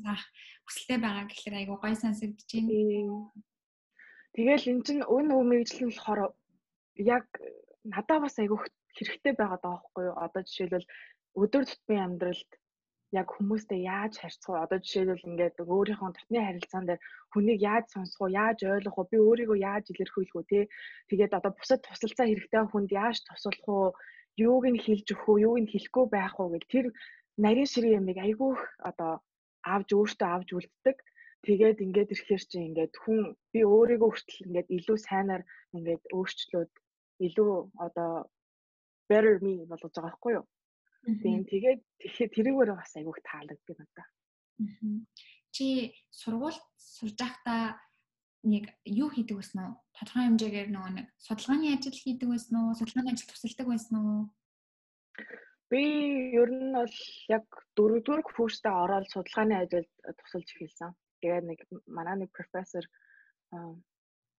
заах 0.00 0.24
хүсэлтэй 0.64 0.98
байгаа 1.02 1.24
гэхэлэр 1.28 1.58
айгу 1.60 1.76
гой 1.76 1.94
сонсогдож 2.00 2.48
байна. 2.48 3.28
Тэгэл 4.32 4.70
эн 4.72 4.80
чин 4.86 4.98
өн 5.04 5.26
өв 5.36 5.42
мэрэгжил 5.44 5.84
нь 5.84 5.90
болохоор 5.92 6.32
яг 6.96 7.26
надад 7.84 8.20
бас 8.24 8.36
айгу 8.40 8.56
хэрэгтэй 8.96 9.34
байгаа 9.36 9.58
даа 9.60 9.76
байхгүй 9.76 10.04
юу? 10.08 10.16
Одоо 10.24 10.40
жишээлбэл 10.46 10.90
өдөр 11.42 11.64
тутмын 11.68 12.04
амьдралд 12.06 12.50
яг 13.12 13.28
хүмүүстэй 13.34 13.80
яаж 13.90 14.14
харьцах 14.22 14.50
вэ? 14.54 14.62
Одоо 14.64 14.78
жишээлбэл 14.78 15.28
ингээд 15.30 15.56
өөрийнхөө 15.66 16.10
дотны 16.14 16.38
харилцаан 16.46 16.84
дээр 16.86 17.00
хүнийг 17.34 17.60
яаж 17.70 17.84
сонсох 17.90 18.20
уу, 18.22 18.30
яаж 18.42 18.58
ойлгох 18.62 18.96
уу, 18.98 19.10
би 19.10 19.18
өөрийгөө 19.18 19.58
яаж 19.70 19.84
илэрхийлэх 19.90 20.38
үү 20.38 20.46
те. 20.50 20.60
Тэгээд 21.10 21.36
одоо 21.38 21.52
бусад 21.58 21.80
тусалцаа 21.82 22.26
хэрэгтэй 22.30 22.62
хүнд 22.70 22.90
яаж 23.02 23.18
туслах 23.26 23.66
уу, 23.66 23.86
юуг 24.38 24.64
нь 24.70 24.82
хэлж 24.84 25.06
өгөх 25.10 25.26
үү, 25.26 25.42
юуг 25.46 25.58
нь 25.62 25.70
хэлэхгүй 25.72 26.06
байх 26.14 26.34
уу 26.38 26.48
гэл 26.54 26.72
тэр 26.72 26.86
нарийн 27.44 27.70
ширээ 27.72 27.98
ямиг 27.98 28.18
айгүйх 28.22 28.60
одоо 28.90 29.12
авж 29.74 29.88
өөртөө 29.98 30.28
авж 30.30 30.48
үлддэг. 30.54 30.96
Тэгээд 31.46 31.82
ингээд 31.84 32.12
ирэхээр 32.14 32.42
чи 32.50 32.58
ингээд 32.68 32.94
хүн 33.02 33.18
би 33.52 33.60
өөрийгөө 33.64 34.10
хүртэл 34.12 34.44
ингээд 34.46 34.68
илүү 34.76 34.98
сайнаар 35.08 35.42
ингээд 35.76 36.02
өөрчлөөд 36.16 36.72
илүү 37.26 37.52
одоо 37.86 38.10
better 39.08 39.34
me 39.44 39.52
болгож 39.70 39.92
байгаа 39.94 40.06
байхгүй 40.06 40.32
юу? 40.38 40.44
Тийм 41.04 41.44
тэгээд 41.48 41.80
тэгэхээр 42.00 42.34
тэрүүгээр 42.36 42.70
бас 42.76 42.92
айгүйх 42.96 43.20
таалагддаг 43.24 43.76
надад. 43.80 44.08
Чи 45.50 45.96
сургуульд 46.12 46.60
сурж 46.76 47.16
байхдаа 47.16 47.80
нэг 48.44 48.68
юу 48.84 49.08
хийдэг 49.08 49.36
байсан 49.40 49.58
уу? 49.64 49.74
Тодорхой 49.96 50.24
хэмжээгээр 50.28 50.68
нөгөө 50.72 50.92
нэг 50.96 51.06
судалгааны 51.20 51.72
ажил 51.72 51.96
хийдэг 51.96 52.28
байсан 52.28 52.54
уу? 52.60 52.76
Судалгааны 52.76 53.10
ажил 53.12 53.30
тусалдаг 53.32 53.66
байсан 53.68 53.96
уу? 54.00 54.20
Би 55.72 55.82
ер 56.36 56.50
нь 56.52 56.72
бол 56.76 56.96
яг 57.32 57.44
дөрөвдүгээр 57.76 58.22
курстаа 58.24 58.74
ороод 58.84 59.08
судалгааны 59.08 59.54
ажилд 59.56 59.90
тусалж 60.20 60.48
эхэлсэн. 60.52 60.92
Тэгээд 61.20 61.44
нэг 61.48 61.58
манай 61.88 62.16
нэг 62.20 62.30
профессор 62.32 62.84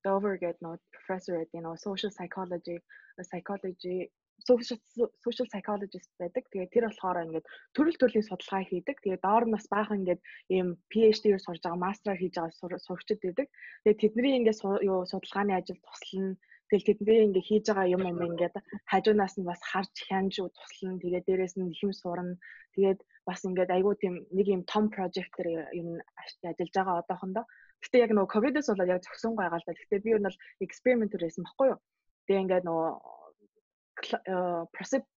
Dover 0.02 0.36
гэдэг 0.42 0.62
нөө 0.66 0.76
professor 0.96 1.38
гэдэг 1.38 1.62
нөө 1.62 1.78
social 1.78 2.12
psychology 2.16 2.78
psychology 3.22 4.10
social 4.50 4.78
social 5.26 5.48
psychologist 5.52 6.10
байдаг. 6.20 6.44
Тэгээд 6.52 6.74
тэр 6.74 6.86
болохоор 6.88 7.24
ингээд 7.26 7.46
төрөл 7.76 7.98
төрлийн 8.00 8.28
судалгаа 8.28 8.64
хийдэг. 8.66 8.98
Тэгээд 9.02 9.26
доор 9.26 9.46
нь 9.46 9.56
бас 9.56 9.66
баахан 9.74 10.00
ингээд 10.02 10.22
ийм 10.56 10.68
PhD-ээр 10.92 11.42
сурж 11.42 11.62
байгаа, 11.64 11.86
мастер 11.86 12.16
хийж 12.18 12.34
байгаа 12.38 12.80
сурагчид 12.86 13.20
байдаг. 13.24 13.48
Тэгээд 13.84 14.02
тэдний 14.02 14.34
ингээд 14.40 14.60
юу 14.90 15.06
судалгааны 15.06 15.54
ажил 15.56 15.80
туслана. 15.86 16.36
Тэгэл 16.70 16.88
тэдний 16.88 17.20
ингээд 17.28 17.48
хийж 17.50 17.66
байгаа 17.68 17.88
юм 17.96 18.04
юм 18.12 18.20
ингээд 18.30 18.56
хажуунаас 18.92 19.36
нь 19.38 19.50
бас 19.50 19.62
харж 19.72 19.94
хянж 20.08 20.34
туслана. 20.40 21.02
Тэгээд 21.04 21.28
дээрэс 21.28 21.56
нь 21.60 21.76
хэм 21.80 21.92
сурна. 21.92 22.40
Тэгээд 22.76 23.00
бас 23.28 23.40
ингээд 23.48 23.76
айгүй 23.76 23.96
тийм 24.00 24.16
нэг 24.32 24.48
юм 24.56 24.64
том 24.72 24.88
project-ээр 24.96 25.76
юм 25.82 26.00
ажиллаж 26.22 26.70
байгаа 26.74 27.02
одоохондоо. 27.04 27.46
Гэтэ 27.84 27.98
яг 28.06 28.12
нөгөө 28.14 28.34
ковидос 28.34 28.68
болоод 28.70 28.94
яг 28.94 29.02
зөксөн 29.04 29.34
байгаа 29.36 29.60
л 29.60 29.68
да. 29.68 29.74
Гэтэ 29.74 30.04
би 30.06 30.10
ер 30.14 30.22
нь 30.22 30.28
бол 30.30 30.44
экспериментер 30.66 31.22
байсан 31.22 31.44
баггүй 31.46 31.68
юу. 31.74 31.80
Тэгээ 32.26 32.44
ингээд 32.46 32.66
нөгөө 32.70 32.90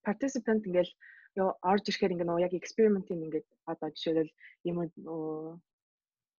participant 0.06 0.62
ингээл 0.68 0.92
ёо 1.42 1.50
орж 1.70 1.84
ирэхээр 1.88 2.14
ингээ 2.14 2.28
нөө 2.28 2.44
яг 2.46 2.52
экспериментийн 2.54 3.24
ингээд 3.26 3.46
одоо 3.72 3.88
жишээлбэл 3.90 4.32
юм 4.70 4.76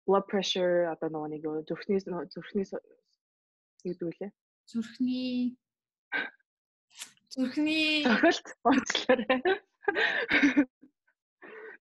blood 0.05 0.25
pressure 0.31 0.87
одоо 0.93 1.09
нөгөө 1.09 1.29
нэг 1.31 1.41
зүрхний 1.69 1.99
зүрхний 2.33 2.65
юудүүлээ 3.89 4.31
зүрхний 4.71 5.57
зүрхний 7.33 8.03
цохилт 8.07 8.47
уучлаарай. 8.63 9.41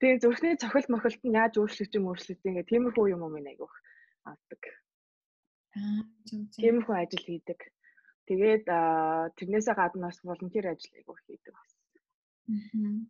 Тэгээ 0.00 0.22
зүрхний 0.24 0.54
цохилт 0.58 0.88
мохилт 0.90 1.22
нь 1.24 1.38
яаж 1.38 1.54
өөрчлөгдөж 1.60 1.94
юм 1.94 2.08
өөрчлөгдөж 2.10 2.44
ингээ 2.50 2.70
тиймэрхүү 2.70 3.06
юм 3.14 3.22
юм 3.22 3.36
айгуух 3.38 3.74
авдаг. 4.26 4.62
Аа 5.78 6.02
тиймэрхүү 6.58 6.94
ажил 6.98 7.24
хийдэг. 7.24 7.60
Тэгээд 8.28 8.64
тэрнээсээ 9.36 9.74
гадна 9.76 10.08
бас 10.08 10.18
волонтер 10.24 10.66
ажил 10.72 10.94
айгуу 10.96 11.16
хийдэг 11.26 11.52
бас. 11.54 11.70
Аа. 12.48 13.04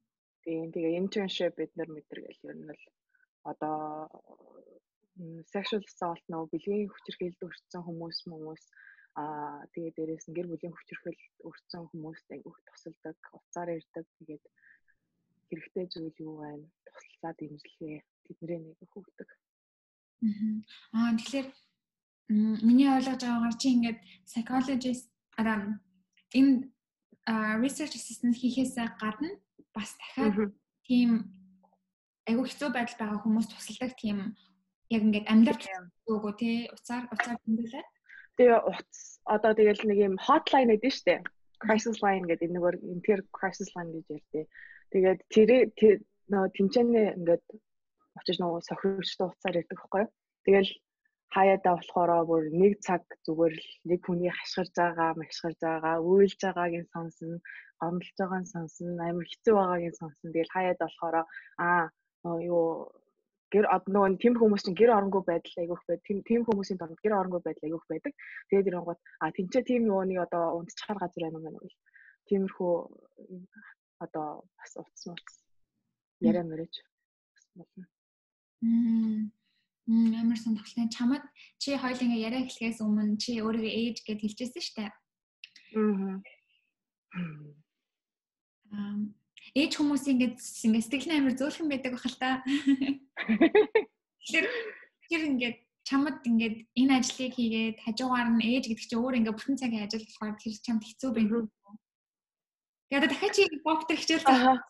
Тийм 0.44 0.68
тэгээ 0.75 0.99
internship 1.00 1.54
бид 1.56 1.73
нар 1.78 1.90
мэдэр 1.92 2.21
гэл 2.26 2.49
ер 2.50 2.59
нь 2.59 2.68
л 2.68 2.83
одоо 3.50 4.11
sexual 5.54 5.83
assault 5.87 6.25
нөө 6.33 6.50
бэлгийн 6.52 6.90
хүчирхийлэлд 6.90 7.47
өртсөн 7.47 7.83
хүмүүс 7.87 8.18
хүмүүс 8.26 8.62
аа 9.23 9.62
тэгээ 9.73 9.92
дээрээс 9.97 10.26
нь 10.26 10.37
гэр 10.37 10.50
бүлийн 10.50 10.75
хүчирхийлэлд 10.75 11.37
өртсөн 11.49 11.83
хүмүүст 11.87 12.28
айгуух 12.35 12.59
тусалдаг, 12.66 13.18
уцаар 13.38 13.68
ирдэг. 13.78 14.06
Тэгээд 14.18 14.44
хэрэгтэй 15.49 15.87
зүйл 15.92 16.16
юу 16.26 16.35
байна? 16.42 16.66
Туслалцаа 16.87 17.33
дэмжлэгээ 17.38 17.97
тэднэрээ 18.26 18.61
нэг 18.61 18.78
хөвгдөг. 18.90 19.30
Аа 20.99 21.11
тэгэхээр 21.18 21.49
миний 22.28 22.88
ойлгож 22.88 23.20
байгаагаар 23.20 23.56
чи 23.60 23.68
ингээд 23.76 23.98
psychologist 24.28 25.08
араа 25.36 25.80
энэ 26.38 26.68
research 27.62 27.94
assistant 27.96 28.36
хийхээс 28.36 28.74
гадна 29.00 29.30
бас 29.76 29.90
дахиад 30.00 30.52
тийм 30.86 31.10
айгүй 32.28 32.44
хэцүү 32.48 32.70
байдал 32.72 32.98
байгаа 33.00 33.20
хүмүүс 33.22 33.46
тусалдаг 33.48 33.92
тийм 34.00 34.18
яг 34.94 35.02
ингээд 35.04 35.30
амьдарч 35.32 35.62
үгүй 36.08 36.32
тий 36.40 36.56
уцаар 36.74 37.04
уцаар 37.12 37.38
хөндлөө. 37.44 37.84
Тэгээ 38.36 38.60
утас 38.68 39.00
одоо 39.24 39.52
тэгэл 39.56 39.82
нэг 39.88 39.98
юм 40.08 40.14
hotline 40.26 40.70
гэдэг 40.72 40.92
нь 40.92 40.98
штэ. 40.98 41.14
Crisis 41.62 41.98
line 42.04 42.26
гэдэг 42.28 42.50
нэгээр 42.52 42.76
интер 42.92 43.18
crisis 43.36 43.70
line 43.76 43.92
гэж 43.94 44.06
ярьдээ. 44.16 44.44
Тэгээд 45.32 45.68
тэр 45.80 45.96
нөө 46.32 46.44
тэмцээнээ 46.56 47.08
ингээд 47.18 47.44
очиж 48.20 48.36
нөгөө 48.40 48.60
сохирчтой 48.68 49.28
уцаар 49.32 49.58
ирдэг 49.60 49.78
байхгүй. 49.80 50.04
Тэгэл 50.44 50.70
хаяада 51.34 51.70
болохоор 51.74 52.10
бүр 52.30 52.42
нэг 52.62 52.72
цаг 52.86 53.02
зүгээр 53.26 53.54
л 53.58 53.68
нэг 53.90 54.00
хүний 54.06 54.30
хашгирж 54.30 54.72
байгаа, 54.78 55.10
машгирж 55.20 55.60
байгаа, 55.66 55.96
уйлж 56.08 56.38
байгаагийн 56.44 56.86
сонсно, 56.94 57.38
гомдолж 57.80 58.16
байгааг 58.18 58.42
нь 58.42 58.52
сонсно, 58.54 59.02
амар 59.02 59.26
хэцүү 59.30 59.54
байгаагийн 59.58 59.98
сонсно. 60.00 60.32
Тэгэл 60.34 60.54
хаяада 60.54 60.84
болохоор 60.86 61.16
аа 61.66 61.82
юу 62.52 62.64
гэр 63.52 63.66
нөгөө 63.70 64.18
тийм 64.22 64.34
хүмүүс 64.38 64.62
чинь 64.64 64.78
гэр 64.80 64.94
оронгүй 64.96 65.22
байдал 65.26 65.58
айгүйх 65.62 65.82
байд. 65.86 66.02
Тийм 66.06 66.18
тийм 66.28 66.42
хүмүүсийн 66.46 66.78
донд 66.78 66.98
гэр 67.02 67.14
оронгүй 67.18 67.42
байдал 67.44 67.66
айгүйх 67.66 67.86
байдаг. 67.90 68.12
Тэгээд 68.48 68.68
ирэнгууд 68.70 69.00
а 69.22 69.26
тэнцээ 69.36 69.62
тийм 69.70 69.82
нөгөө 69.86 70.04
нэг 70.10 70.18
одоо 70.26 70.44
унтчихар 70.58 70.98
газар 70.98 71.22
байна 71.22 71.38
юм 71.38 71.44
байна 71.46 71.58
уу. 71.62 71.70
Тиймэрхүү 72.26 72.72
одоо 74.04 74.28
бас 74.58 74.72
утас 74.80 75.02
мууц 75.06 75.30
яриа 76.28 76.44
мөрөж 76.50 76.74
болно. 77.58 77.84
Мм 78.62 79.30
амар 79.88 80.36
сонирхолтой. 80.40 80.88
Чамд 80.88 81.24
чи 81.60 81.76
хоёулаа 81.76 82.16
яриа 82.16 82.40
эхлэхээс 82.44 82.80
өмнө 82.80 83.20
чи 83.20 83.36
өөрийгөө 83.40 83.68
ээж 83.68 83.96
гэж 84.08 84.18
хэлчихсэн 84.24 84.62
шүү 84.64 84.76
дээ. 84.80 84.90
Аа. 88.72 88.96
Ээж 89.54 89.72
хүмүүс 89.76 90.08
ингэж 90.08 90.40
ингэ 90.40 90.80
сэтгэл 90.80 91.20
амар 91.20 91.36
зөөлхөн 91.36 91.68
байдаг 91.68 91.92
бахал 91.94 92.16
та. 92.16 92.40
Тэгэхээр 94.24 94.48
тэр 95.08 95.22
ингээд 95.28 95.56
чамд 95.84 96.24
ингээд 96.24 96.56
энэ 96.80 96.92
ажлыг 96.96 97.36
хийгээд 97.36 97.76
хажуугаар 97.84 98.32
нь 98.32 98.44
ээж 98.56 98.72
гэдэг 98.72 98.88
чинь 98.88 99.04
өөр 99.04 99.20
ингээд 99.20 99.36
бүтэн 99.36 99.60
цагийн 99.60 99.84
ажил 99.84 100.08
болохоор 100.08 100.40
тэр 100.40 100.56
чамд 100.64 100.82
хэцүү 100.82 101.10
байх. 101.12 101.44
Тэгээд 102.88 103.12
дахиад 103.12 103.36
чи 103.36 103.42
боктер 103.60 104.00
хичээл. 104.00 104.24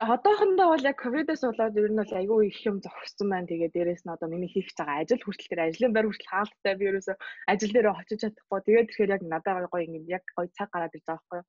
одоохондоо 0.00 0.66
бол 0.70 0.84
яг 0.86 0.96
ковидос 1.02 1.42
болоод 1.42 1.78
ер 1.82 1.90
нь 1.90 1.98
бол 2.00 2.12
айгүй 2.20 2.46
их 2.48 2.58
юм 2.66 2.78
зогссон 2.86 3.28
байна. 3.30 3.50
Тэгээ 3.50 3.74
дээрэс 3.74 4.02
нь 4.06 4.14
одоо 4.14 4.28
миний 4.30 4.50
хийх 4.52 4.70
байгаа 4.78 5.02
ажил 5.02 5.22
хүртэл 5.26 5.50
тэр 5.50 5.62
ажлын 5.66 5.92
байр 5.94 6.06
хүртэл 6.06 6.32
хаалттай 6.32 6.74
би 6.78 6.84
ерөөсө 6.90 7.14
ажил 7.50 7.72
дээр 7.74 7.88
очиж 7.90 8.18
чадахгүй. 8.22 8.60
Тэгээд 8.62 8.88
тэгэхээр 8.88 9.14
яг 9.16 9.22
надад 9.26 9.66
гоё 9.72 9.82
ингэ 9.82 10.14
яг 10.16 10.24
гоё 10.38 10.46
цаг 10.54 10.68
гараад 10.70 10.94
ирж 10.94 11.06
байгаа 11.06 11.18
байхгүй 11.18 11.38
юу. 11.42 11.46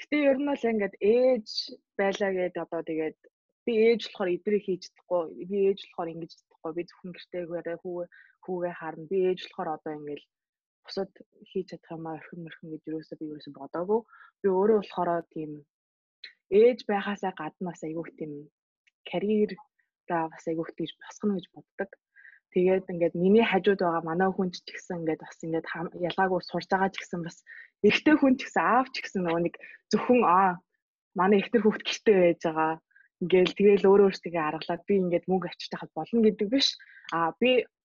Гэтэ 0.00 0.16
ер 0.30 0.38
нь 0.40 0.48
бол 0.48 0.64
ингээд 0.72 0.94
ээж 1.14 1.48
байлаа 2.00 2.30
гэдэг 2.32 2.62
одоо 2.64 2.80
тэгээд 2.88 3.18
би 3.66 3.72
ээж 3.88 4.00
болохоор 4.08 4.30
идрийг 4.32 4.64
хийж 4.64 4.82
чадахгүй. 4.88 5.22
Би 5.50 5.58
ээж 5.68 5.80
болохоор 5.84 6.12
ингэж 6.14 6.30
чадахгүй. 6.40 6.72
Би 6.76 6.82
зөвхөн 6.88 7.12
гэртээ 7.12 7.76
хүү 7.84 7.98
хүүгээ 8.44 8.74
харна. 8.80 9.10
Би 9.12 9.18
ээж 9.28 9.40
болохоор 9.44 9.70
одоо 9.76 9.92
ингээд 9.98 10.22
бусад 10.84 11.10
хийж 11.50 11.66
чадах 11.68 11.92
юм 11.96 12.04
аа 12.08 12.16
орхин 12.16 12.40
мөрхөн 12.44 12.72
гэж 12.72 12.82
ерөөсө 12.88 13.14
би 13.20 13.24
ерөөсө 13.28 13.50
бодоагүй. 13.60 14.00
Би 14.40 14.48
өөрөө 14.48 14.78
болохоор 14.80 15.10
тийм 15.36 15.50
ээж 16.50 16.78
байхаасаа 16.90 17.32
гадна 17.38 17.70
бас 17.70 17.82
айгүйх 17.86 18.10
тийм 18.18 18.32
карьер 19.10 19.54
да 20.10 20.28
бас 20.32 20.44
айгүйх 20.50 20.70
тийж 20.76 20.90
босгоно 20.98 21.38
гэж 21.38 21.46
боддог. 21.54 21.90
Тэгээд 22.50 22.90
ингээд 22.90 23.14
миний 23.14 23.46
хажууд 23.46 23.78
байгаа 23.78 24.02
манай 24.02 24.30
хүн 24.34 24.50
ч 24.50 24.58
гэсэн 24.66 25.06
ингээд 25.06 25.22
бас 25.22 25.38
ингээд 25.46 25.66
ялгаагүй 26.08 26.40
сурж 26.42 26.66
байгаа 26.70 26.90
ч 26.90 26.98
гэсэн 26.98 27.20
бас 27.22 27.36
эрэгтэй 27.86 28.16
хүн 28.18 28.34
ч 28.34 28.50
гэсэн 28.50 28.64
аав 28.66 28.86
ч 28.90 28.96
гэсэн 29.06 29.22
нөгөө 29.22 29.42
нэг 29.46 29.54
зөвхөн 29.94 30.20
аа 30.26 30.58
манай 31.14 31.38
ихтер 31.38 31.62
хүүхд 31.62 31.86
гэртээ 31.86 32.18
байж 32.18 32.40
байгаа. 32.42 32.72
Ингээл 33.22 33.54
тэгэл 33.54 33.88
өөрөө 33.90 34.06
өөртөө 34.10 34.42
аргалаад 34.42 34.82
би 34.88 34.94
ингээд 34.98 35.28
мөнгө 35.30 35.46
авчиж 35.46 35.68
тахад 35.70 35.92
болно 35.94 36.20
гэдэг 36.26 36.48
биш. 36.50 36.68
Аа 37.14 37.30
би 37.38 37.50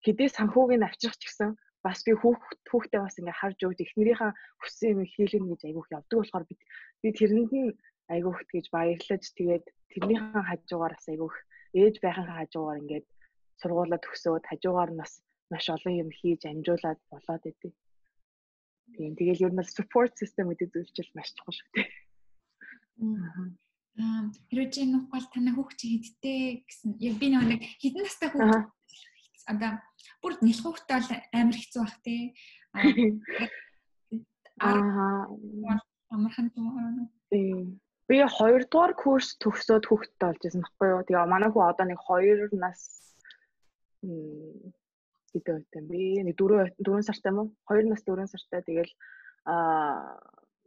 хэдий 0.04 0.28
санхүүг 0.28 0.70
нь 0.76 0.84
авчрах 0.84 1.16
ч 1.16 1.24
гэсэн 1.30 1.50
бас 1.86 1.98
би 2.06 2.12
хүүхд 2.12 2.58
хүүхдээ 2.70 3.00
бас 3.02 3.16
ингээд 3.18 3.40
харж 3.40 3.58
өгч 3.66 3.78
эхнэрийнхээ 3.82 4.32
хүссэн 4.60 4.90
юм 4.92 5.00
хийлгэн 5.14 5.46
гэж 5.50 5.60
айгүйх 5.64 5.88
явдаг 5.96 6.18
болохоор 6.18 6.44
би 6.50 6.54
би 7.02 7.08
тэрэнд 7.16 7.50
нь 7.50 7.70
айгүйх 8.10 8.40
гэж 8.52 8.64
баярлаж 8.74 9.24
тэгээд 9.38 9.64
тэрнийхэн 9.92 10.44
хажуугаар 10.48 10.94
бас 10.96 11.06
айгүйх 11.12 11.36
ээж 11.80 11.94
байхынхаа 12.02 12.38
хажуугаар 12.40 12.80
ингээд 12.82 13.06
сургуулаа 13.60 14.00
төгсөөд 14.02 14.44
хажуугаар 14.50 14.90
нь 14.92 15.00
бас 15.02 15.12
маш 15.50 15.66
олон 15.74 15.94
юм 16.02 16.10
хийж 16.18 16.42
амжуулаад 16.50 17.00
болоод 17.12 17.44
идэв. 17.50 17.72
Тийм 18.96 19.12
тэгэл 19.16 19.44
ер 19.46 19.52
нь 19.54 19.74
support 19.76 20.12
system 20.20 20.46
гэдэг 20.50 20.68
зүйлчил 20.72 21.10
маш 21.14 21.28
чухал 21.36 21.56
шүү 21.56 21.70
дээ. 21.74 21.88
Аа 24.02 24.24
хэрвээ 24.48 24.72
чи 24.72 24.82
нөх 24.88 25.04
бол 25.12 25.26
танай 25.32 25.52
хүүхд 25.54 25.76
чи 25.80 25.86
хэдтэй 26.00 26.40
гэсэн 26.68 26.90
яг 27.08 27.14
би 27.20 27.26
нэг 27.28 27.62
хэдэн 27.82 28.02
настай 28.04 28.28
хүүхд 28.32 28.68
одоо 29.52 29.72
бүр 30.20 30.32
нэлх 30.40 30.62
хүүхдтэй 30.64 30.96
бол 30.96 31.10
амар 31.38 31.56
хэцүү 31.60 31.82
бах 31.84 31.98
тий. 32.04 32.22
Аа 34.60 35.28
амархан 36.12 36.48
тийм. 37.30 37.80
Би 38.12 38.20
2 38.20 38.68
дугаар 38.68 38.92
курс 38.92 39.32
төгсөөд 39.40 39.88
хүүхэдтэй 39.88 40.26
болж 40.28 40.40
байсан 40.44 40.60
байхгүй 40.60 40.88
юу. 40.92 41.00
Тэгээ 41.08 41.32
манай 41.32 41.48
хүү 41.48 41.64
одоо 41.64 41.86
нэг 41.88 42.00
2 42.04 42.60
нас 42.60 42.80
гэдэг 45.32 45.54
байт 45.56 45.76
юм 45.80 45.86
би. 45.88 46.20
Нэг 46.20 46.36
4 46.36 46.76
4 46.76 47.08
сартай 47.08 47.32
уу? 47.32 47.48
2 47.72 47.88
нас 47.88 48.04
4 48.04 48.28
сартай. 48.28 48.60
Тэгэл 48.68 48.92
аа 49.48 50.20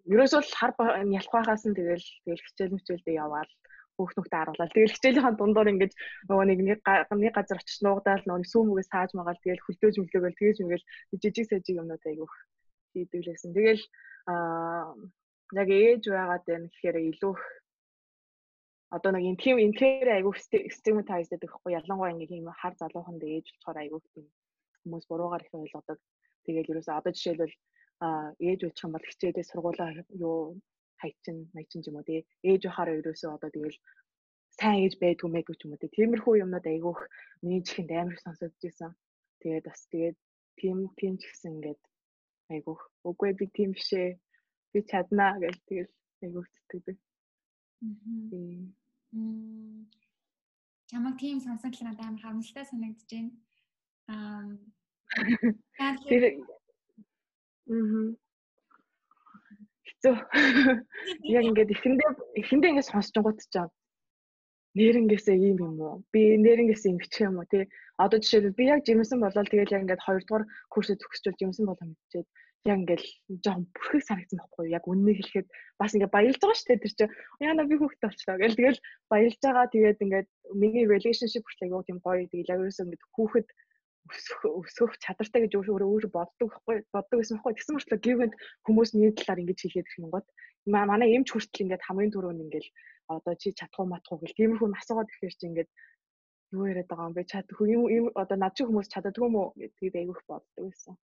ерөөсөө 0.10 0.42
л 0.42 0.58
хар 0.58 0.72
ялах 1.06 1.34
байхаас 1.38 1.64
нь 1.70 1.78
тэгэл 1.78 2.06
тэгэл 2.26 2.46
хичээл 2.50 2.76
мчээлдээ 2.78 3.22
яваал 3.26 3.52
хүүхнүүхтэй 3.98 4.40
харуулаад 4.42 4.74
тэгэл 4.74 4.96
хичээлийнхаа 4.98 5.34
дундуур 5.38 5.70
ингэж 5.70 5.94
нөгөө 6.30 6.46
нэг 6.50 6.60
нэг 6.66 7.34
газар 7.38 7.62
очиж 7.62 7.80
нуугдаал 7.82 8.26
нөгөө 8.26 8.50
сүүмгээс 8.52 8.90
сааж 8.90 9.12
магаал 9.14 9.40
тэгэл 9.42 9.66
хөлдөөж 9.66 9.96
мөлөөгөл 10.02 10.40
тэгэж 10.40 10.58
мэгэл 10.62 10.86
жижиг 11.22 11.46
сажиг 11.50 11.78
юмнууд 11.82 12.04
айгүйх 12.10 12.34
хийдэг 12.94 13.22
лээсэн. 13.26 13.54
Тэгэл 13.54 13.84
аа 14.30 14.94
яг 15.62 15.70
ээж 15.70 16.04
байгаад 16.12 16.44
байна 16.48 16.68
гэхээр 16.68 16.98
илүү 17.12 17.34
одоо 18.96 19.12
нэг 19.12 19.24
юм 19.30 19.38
тийм 19.44 19.58
инхээр 19.60 20.10
айгүй 20.20 20.34
стигматайз 20.78 21.28
гэдэг 21.30 21.50
хэвгүй. 21.52 21.76
Ялангуяа 21.80 22.14
ингээ 22.14 22.42
юм 22.44 22.52
хар 22.52 22.76
залуухан 22.80 23.18
дээр 23.20 23.40
ээж 23.40 23.48
болохоор 23.52 23.78
айгүй 23.82 24.00
тийм 24.14 24.26
хүмүүс 24.84 25.06
буруугаар 25.10 25.44
их 25.46 25.54
ойлгодог. 25.56 26.00
Тэгээд 26.46 26.70
ерөөсөө 26.72 26.96
одоо 27.00 27.12
жишээлбэл 27.16 27.56
ээж 28.48 28.60
үлчих 28.68 28.86
юм 28.86 28.94
бол 28.94 29.08
хичээлээ 29.10 29.50
сургуулаа 29.50 29.90
юу 30.26 30.60
хайчин 31.02 31.38
маячин 31.56 31.82
ч 31.84 31.86
юм 31.90 31.98
уу 31.98 32.08
тий 32.08 32.22
ээж 32.50 32.62
байхаараа 32.68 33.00
ерөөсөө 33.02 33.32
одоо 33.36 33.50
тэгэл 33.52 33.80
сайн 34.60 34.80
ээж 34.84 34.94
байдгүй 35.04 35.30
мэдгүй 35.32 35.56
ч 35.58 35.62
юм 35.66 35.74
уу 35.74 35.82
тий 35.82 35.92
тиймэрхүү 35.96 36.34
юмнууд 36.44 36.68
айгүйх 36.68 37.02
миний 37.44 37.64
чихэнд 37.68 37.92
амар 37.92 38.18
сонсогдож 38.22 38.64
исэн. 38.70 38.92
Тэгээд 39.42 39.66
бас 39.68 39.82
тэгээд 39.92 40.18
тийм 40.60 40.78
тийм 41.00 41.14
ч 41.20 41.24
гэсэн 41.28 41.52
ингээд 41.56 41.82
айгүйх 42.54 42.82
үгүй 43.10 43.32
би 43.40 43.46
тийм 43.58 43.72
бишээ 43.76 44.08
би 44.76 44.80
чаднаа 44.92 45.40
гэж 45.40 45.56
тэгэл 45.68 45.92
айгүйх 46.24 46.48
сэтгэдэг. 46.52 46.98
Мм. 47.82 49.88
Чамаг 50.92 51.16
тийм 51.24 51.40
сонсогдол 51.40 51.88
надад 51.88 52.06
амар 52.06 52.22
харамсалтай 52.22 52.66
санагдаж 52.68 53.10
байна. 53.12 53.32
Аа. 54.12 54.44
Тэр 56.10 56.24
Мм. 57.66 58.14
Хэцүү. 59.88 60.16
Яг 61.38 61.44
ингээд 61.50 61.74
эхэндээ 61.76 62.12
эхэндээ 62.42 62.72
ингээд 62.72 62.92
сонсч 62.92 63.16
гот 63.26 63.42
ч 63.42 63.58
юм. 63.58 63.70
Нэрнгээсээ 64.78 65.38
ийм 65.40 65.58
юм 65.66 65.76
уу? 65.82 66.04
Би 66.12 66.36
нэрнгээсээ 66.46 66.94
ингэчих 66.94 67.26
юм 67.26 67.40
уу 67.40 67.48
тий? 67.50 67.66
Одоо 67.98 68.20
жишээлбэл 68.20 68.60
би 68.60 68.64
яг 68.70 68.86
жимсэн 68.86 69.24
болоод 69.24 69.50
тэгээд 69.50 69.74
яг 69.74 69.82
ингээд 69.88 70.04
2 70.04 70.28
дугаар 70.28 70.44
курсээ 70.74 71.00
төгсчүүл 71.00 71.40
жимсэн 71.40 71.66
болоо 71.66 71.86
мэдчихээд 71.88 72.28
яг 72.66 72.78
ингээл 72.82 73.08
жоохон 73.46 73.66
бүрхэг 73.78 74.04
санагдсан 74.10 74.40
байхгүй 74.42 74.66
яг 74.74 74.84
үннийг 74.90 75.18
хэлэхэд 75.22 75.48
бас 75.78 75.94
ингээ 75.94 76.10
баялж 76.10 76.38
байгаа 76.42 76.58
шүү 76.58 76.70
дээ 76.70 76.82
тэр 76.82 76.94
чинь. 76.98 77.16
Яана 77.46 77.70
би 77.70 77.76
хүүхэд 77.78 78.02
болчлоо 78.02 78.38
гэл. 78.42 78.58
Тэгэл 78.58 78.80
баялж 79.14 79.38
байгаа. 79.38 79.66
Тэгээд 79.70 80.04
ингээд 80.06 80.28
миний 80.58 80.86
relationship 80.90 81.46
хүртэл 81.46 81.66
айгуу 81.70 81.86
тийм 81.86 82.00
гоё 82.02 82.26
тэгэл 82.26 82.52
яг 82.54 82.60
ерөөсөө 82.66 82.86
ингээд 82.90 83.06
хүүхэд 83.14 83.48
өсөх 84.06 84.40
өсөх 84.46 84.92
чадвартай 85.02 85.40
гэж 85.46 85.54
өөрөө 85.58 85.90
өөрөө 85.94 86.12
боддог 86.18 86.50
байхгүй 86.50 86.78
боддог 86.94 87.18
гэсэн 87.22 87.38
байхгүй. 87.38 87.54
Тэгсэн 87.54 87.76
мөртлөө 87.78 88.00
гівэнд 88.06 88.34
хүмүүс 88.66 88.90
миний 88.98 89.14
талаар 89.14 89.42
ингэж 89.42 89.60
хэлээд 89.62 89.86
ирэх 89.86 90.02
юм 90.02 90.10
гот. 90.14 90.28
Манай 90.66 91.10
эмч 91.14 91.30
хүртэл 91.34 91.64
ингээд 91.70 91.86
хамгийн 91.86 92.14
түрүүнд 92.14 92.44
ингээд 92.46 92.68
одоо 93.14 93.34
чи 93.38 93.54
чадах 93.54 93.78
уу 93.78 93.90
матах 93.94 94.10
уу 94.14 94.22
гэл 94.22 94.38
тиймэрхүү 94.38 94.74
асуугаад 94.74 95.10
ирэхээр 95.10 95.38
чи 95.38 95.46
ингээд 95.50 95.70
юу 96.54 96.66
яриад 96.70 96.90
байгаа 96.90 97.10
юм 97.10 97.16
бэ? 97.18 97.30
Чаддгүй 97.30 97.68
юм 97.74 98.06
одоо 98.18 98.38
над 98.42 98.54
чи 98.58 98.62
хүмүүс 98.66 98.90
чаддгүй 98.94 99.26
юм 99.30 99.36
уу 99.38 99.48
гэдгийг 99.58 99.96
айгүйх 100.02 100.22
боддог 100.30 100.64
байсан. 100.66 100.98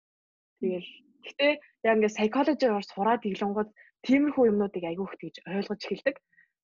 Тэгэл 0.62 0.89
Гэхдээ 1.24 1.54
яг 1.88 1.96
ингээд 1.96 2.16
psychology-гаар 2.18 2.86
сураад 2.88 3.22
иглэнгод 3.30 3.70
тиймэрхүү 4.06 4.50
юмнуудыг 4.51 4.84
айгүйх 4.90 5.13
тэгж 5.22 5.36
ойлгож 5.46 5.82
эхэлдэг. 5.86 6.16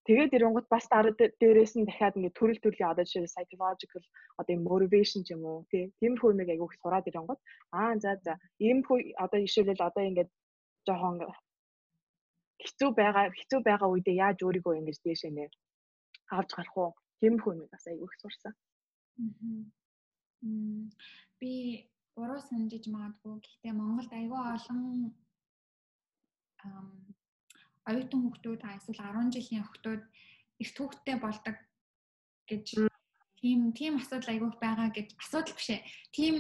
Тэгээд 0.08 0.36
ирэнгууд 0.38 0.68
бас 0.72 0.86
дараа 0.88 1.14
дээрээс 1.20 1.74
нь 1.76 1.88
дахиад 1.88 2.18
ингээд 2.18 2.38
төрөл 2.40 2.64
төрлийн 2.64 2.92
одоо 2.92 3.06
жишээ 3.06 3.28
psychological 3.34 4.04
одоо 4.40 4.56
motivation 4.68 5.22
ч 5.28 5.36
юм 5.36 5.44
уу 5.44 5.68
тий 5.72 5.84
тиймэрхүү 6.00 6.32
юмыг 6.34 6.50
айгүйх 6.50 6.74
сураад 6.80 7.10
ирэнгууд 7.12 7.42
аа 7.80 7.92
за 8.04 8.12
за 8.26 8.34
иймэрхүү 8.66 8.98
одоо 9.24 9.40
жишээлбэл 9.44 9.88
одоо 9.90 10.04
ингээд 10.10 10.30
жоохон 10.88 11.16
хэцүү 12.64 12.90
байгаа 13.00 13.26
хэцүү 13.40 13.60
байгаа 13.68 13.90
үедээ 13.92 14.22
яаж 14.26 14.38
өөрийгөө 14.48 14.74
ингэж 14.80 14.98
дээшээ 15.04 15.32
нэ 15.36 15.46
авч 16.38 16.50
гарах 16.56 16.78
уу 16.78 16.92
тиймэрхүү 17.20 17.52
юмыг 17.56 17.70
бас 17.74 17.86
айгүйх 17.92 18.14
сурсан. 18.22 18.54
Би 21.40 21.54
буруу 22.18 22.42
санджиж 22.42 22.90
магадгүй. 22.90 23.38
Гэхдээ 23.46 23.74
Монголд 23.78 24.12
аюул 24.18 24.46
олон 24.58 24.82
оюутан 27.90 28.20
хүүхдүүд 28.26 28.62
эсвэл 28.78 29.02
10 29.06 29.34
жилийн 29.36 29.64
хүүхдүүд 29.64 30.02
их 30.64 30.70
түүхтэй 30.74 31.16
болдог 31.22 31.56
гэж 32.50 32.66
тийм 33.40 33.60
тийм 33.78 33.94
асуудал 34.02 34.34
аюул 34.34 34.56
байгаа 34.58 34.90
гэж 34.98 35.14
асуудал 35.22 35.54
биш 35.54 35.70
ээ. 35.78 35.86
Тийм 36.16 36.36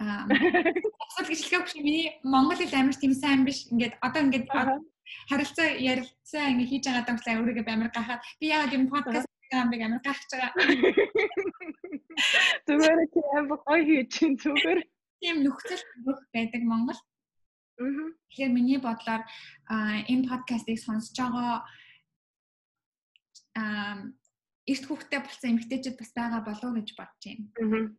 асуудал 0.00 1.30
гэж 1.30 1.40
хэлэхгүй 1.44 1.64
биш. 1.68 1.76
Миний 1.76 2.08
монгол 2.24 2.56
хэл 2.56 2.80
амар 2.80 2.96
тийм 2.96 3.12
сайн 3.12 3.44
биш. 3.44 3.68
Ингээд 3.68 4.00
одоо 4.00 4.24
ингээд 4.24 4.48
харилцаа 5.28 5.68
ярилцаа 5.92 6.48
ингээд 6.48 6.70
хийж 6.72 6.84
байгаа 6.88 7.04
даа 7.04 7.38
өөрийгөө 7.38 7.68
амар 7.68 7.92
гахаад 7.92 8.24
би 8.40 8.46
яагаад 8.48 8.72
юм 8.72 8.88
подкаст 8.88 9.28
бэ 9.52 9.84
амар 9.84 10.00
гахаж 10.00 10.32
байгаа. 10.32 10.52
Зүгээр 12.66 12.98
амар 13.36 13.60
гоё 13.68 13.82
хийж 13.84 14.08
чинь 14.16 14.40
зүгээр 14.40 14.80
тийм 15.20 15.36
нөхцөл 15.44 15.82
байдаг 16.34 16.62
Монгол. 16.64 17.00
Тэгэхээр 17.76 18.52
миний 18.52 18.80
бодлоор 18.80 19.22
энэ 20.12 20.28
подкастыг 20.28 20.78
сонсож 20.80 21.16
байгаа 21.16 21.64
аа 23.60 23.96
эрт 24.72 24.84
хүүхдээ 24.86 25.20
болсон 25.24 25.48
эмэгтэйчүүд 25.50 25.96
бас 25.98 26.10
байгаа 26.16 26.40
болов 26.44 26.64
уу 26.68 26.76
гэж 26.78 26.88
бодож 26.98 27.22
байна. 27.24 27.96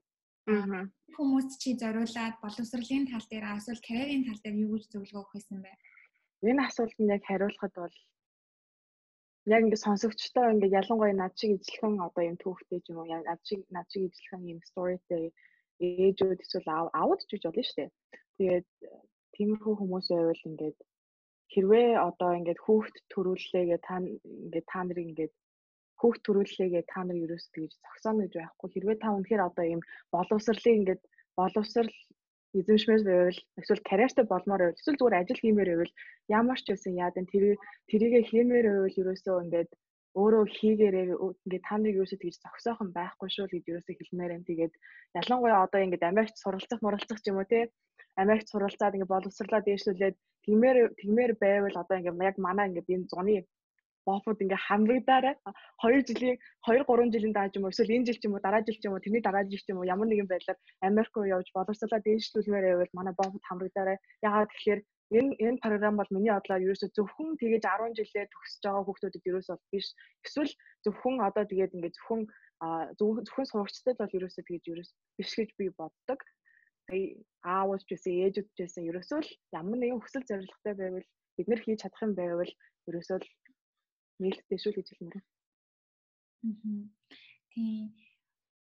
Аа. 0.49 0.84
Хүмүүс 1.15 1.49
чи 1.62 1.69
зориулаад 1.81 2.36
боловсролын 2.43 3.05
тал 3.12 3.25
дээр 3.29 3.45
эсвэл 3.57 3.86
карьерийн 3.88 4.25
тал 4.25 4.41
дээр 4.41 4.57
юу 4.63 4.71
гэж 4.73 4.86
зөвлөгөө 4.89 5.21
өгөх 5.21 5.34
байсан 5.36 5.60
бэ? 5.62 5.71
Энэ 6.49 6.65
асуултанд 6.65 7.13
яг 7.15 7.23
хариулахад 7.25 7.73
бол 7.77 7.95
яг 9.53 9.62
ингээд 9.65 9.86
сонсогчтой 9.86 10.47
ингээд 10.53 10.77
ялангуяа 10.81 11.15
над 11.17 11.34
шиг 11.38 11.51
ижлэхэн 11.57 12.05
одоо 12.07 12.23
юм 12.29 12.38
түүхтэй 12.41 12.79
ч 12.81 12.86
юм 12.89 12.97
уу 13.01 13.10
над 13.10 13.41
шиг 13.47 13.62
над 13.75 13.88
шиг 13.91 14.03
ижлэхэн 14.07 14.49
юм 14.53 14.60
сторитэй 14.69 15.25
ээжүүд 15.82 16.39
эсвэл 16.46 16.70
аауд 17.02 17.20
ч 17.28 17.30
гэж 17.32 17.44
болно 17.46 17.63
шүү 17.65 17.78
дээ. 17.78 17.89
Тэгээд 18.38 18.67
тиймэрхүү 19.36 19.74
хүмүүс 19.78 20.08
байвал 20.12 20.48
ингээд 20.50 20.78
хэрвээ 21.54 21.89
одоо 22.10 22.32
ингээд 22.39 22.63
хүүхд 22.65 22.96
төрүүллээгээ 23.13 23.80
та 23.88 23.96
ингээд 24.00 24.67
та 24.72 24.80
нарыг 24.84 25.08
ингээд 25.10 25.34
хүүхд 26.00 26.22
төрүүллээгээ 26.26 26.84
та 26.91 27.00
нар 27.06 27.17
ерөөс 27.26 27.46
тэгж 27.54 27.72
зогсооно 27.84 28.24
гэж 28.26 28.34
байхгүй. 28.39 28.70
Хэрвээ 28.72 28.98
та 29.04 29.10
үнэхээр 29.15 29.44
одоо 29.50 29.65
ийм 29.67 29.82
боловсрлыг 30.13 30.76
ингээд 30.80 31.02
боловсрал 31.39 31.91
эзэмшмээр 32.60 33.02
байвал 33.08 33.39
эсвэл 33.60 33.88
карьертай 33.89 34.26
болмоор 34.28 34.62
байвал 34.62 34.80
эсвэл 34.80 35.00
зүгээр 35.00 35.20
ажил 35.20 35.41
хиймээр 35.41 35.70
байвал 35.72 35.94
ямар 36.39 36.60
ч 36.60 36.65
байсан 36.72 36.94
яадан 37.06 37.26
тэр 37.32 37.44
тэрийгэ 37.89 38.20
хиймээр 38.30 38.65
байвал 38.67 39.00
ерөөсөө 39.02 39.36
ингээд 39.46 39.70
өөрөө 40.19 40.43
хийгээрээ 40.58 41.06
ингээд 41.45 41.67
та 41.67 41.76
нарыг 41.80 42.00
юусоо 42.04 42.19
тэгж 42.19 42.36
зогсоохон 42.43 42.89
байхгүй 42.97 43.30
шүү 43.32 43.45
л 43.47 43.54
гэж 43.56 43.65
юусоо 43.76 43.95
хэлмээр 43.95 44.36
юм. 44.38 44.43
Тэгээд 44.50 44.74
ялангуяа 45.19 45.63
одоо 45.65 45.80
ингээд 45.86 46.10
Америкт 46.12 46.36
суралцах 46.39 46.80
муралцах 46.84 47.19
ч 47.24 47.26
юм 47.32 47.39
уу 47.39 47.47
те 47.47 47.71
Америкт 48.24 48.47
суралцаад 48.52 48.95
ингээд 48.95 49.13
боловсрлаа 49.13 49.62
дээшлүүлээд 49.63 50.15
тэгмээр 50.45 50.78
тэгмээр 51.00 51.32
байвал 51.43 51.76
одоо 51.82 51.95
ингээд 51.97 52.28
яг 52.30 52.38
манай 52.45 52.65
ингээд 52.67 52.93
энэ 52.95 53.10
зуны 53.12 53.38
бофод 54.06 54.41
ингээ 54.43 54.65
хамрагдаарай 54.67 55.36
2 55.80 56.08
жилийн 56.10 56.38
2 56.67 56.84
3 56.89 57.13
жилийн 57.13 57.34
дараа 57.36 57.52
ч 57.52 57.56
юм 57.58 57.65
уу 57.65 57.74
эсвэл 57.74 57.95
энэ 57.95 58.08
жил 58.08 58.19
ч 58.19 58.24
юм 58.28 58.34
уу 58.34 58.43
дараа 58.45 58.62
жил 58.65 58.78
ч 58.80 58.84
юм 58.88 58.93
уу 58.93 59.04
тэрний 59.04 59.24
дараа 59.24 59.43
жил 59.45 59.63
ч 59.63 59.67
юм 59.71 59.80
уу 59.80 59.89
ямар 59.93 60.08
нэгэн 60.10 60.28
байдлаар 60.32 60.60
Америк 60.89 61.13
руу 61.15 61.32
явж 61.36 61.47
боловсруулаад 61.54 62.06
дээшлүүлмээр 62.06 62.65
байвал 62.67 62.97
манай 62.97 63.13
бофод 63.17 63.43
хамрагдаарай 63.45 63.97
ягаад 64.28 64.50
тэгэхээр 64.52 64.82
энэ 65.12 65.36
энэ 65.45 65.62
програм 65.63 65.95
бол 66.00 66.12
миний 66.15 66.32
бодлоор 66.32 66.63
ерөөсө 66.65 66.88
зөвхөн 66.95 67.36
тэгэж 67.41 67.63
10 67.67 68.00
жилээр 68.00 68.30
төгсөж 68.32 68.62
байгаа 68.63 68.84
хүүхдүүдэд 68.88 69.30
ерөөсө 69.30 69.54
биш. 69.71 69.88
Эсвэл 70.26 70.54
зөвхөн 70.88 71.15
одоо 71.28 71.43
тэгээд 71.47 71.76
ингээд 71.76 71.97
зөвхөн 72.00 72.21
зөвхөн 73.00 73.47
сурагчдад 73.52 73.97
бол 74.00 74.17
ерөөсө 74.17 74.41
тэгэж 74.47 74.63
ерөөс 74.71 74.91
биш 75.19 75.32
гэж 75.36 75.50
би 75.60 75.65
боддог. 75.76 76.19
Аавч 77.43 77.82
гэсэн 77.91 78.13
ээжүүд 78.24 78.50
гэсэн 78.56 78.88
ерөөсөө 78.89 79.19
л 79.24 79.32
ямар 79.60 79.78
нэгэн 79.80 80.00
хүсэл 80.00 80.28
зорилготой 80.30 80.76
байвал 80.80 81.08
бид 81.36 81.47
нэр 81.47 81.62
хийж 81.63 81.80
чадах 81.84 82.04
юм 82.08 82.13
байвал 82.15 82.52
ерөөсөө 82.88 83.17
л 83.19 83.30
нээлттэй 84.21 84.60
шүү 84.60 84.74
гэж 84.80 84.88
хэлмээр. 84.95 85.26
Аа. 86.47 86.84
Тийм. 87.52 87.95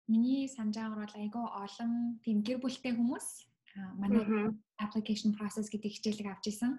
Миний 0.08 0.48
санджаагаар 0.48 1.04
бол 1.04 1.20
айгүй 1.20 1.44
олон 1.64 1.92
тийм 2.24 2.38
гэр 2.46 2.58
бүлтэй 2.62 2.92
хүмүүс 2.96 3.28
манай 4.00 4.52
application 4.84 5.30
process 5.38 5.66
гэдэг 5.70 5.90
хичээлийг 5.92 6.28
авч 6.30 6.52
исэн. 6.52 6.78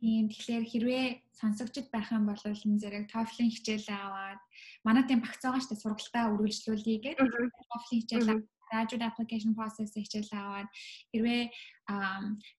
Тийм 0.00 0.30
тэгэхээр 0.30 0.64
хэрвээ 0.70 1.06
сонсогчд 1.34 1.90
байх 1.90 2.08
юм 2.14 2.24
бол 2.30 2.38
энэ 2.38 2.80
зэрэг 2.80 3.10
TOEFL-ийн 3.10 3.50
хичээл 3.50 3.88
аваад 3.90 4.40
манай 4.86 5.02
тийм 5.04 5.20
багц 5.20 5.42
байгаа 5.42 5.60
шүү 5.60 5.70
дээ 5.74 5.84
сургалтаа 5.84 6.30
үргэлжлүүлье 6.32 6.96
гэдэг 7.02 7.18
TOEFL-ийн 7.18 8.00
хичээл 8.02 8.46
graduate 8.70 9.06
application 9.10 9.52
process 9.58 9.90
хичээл 9.94 10.32
аваад 10.38 10.68
хэрвээ 11.10 11.42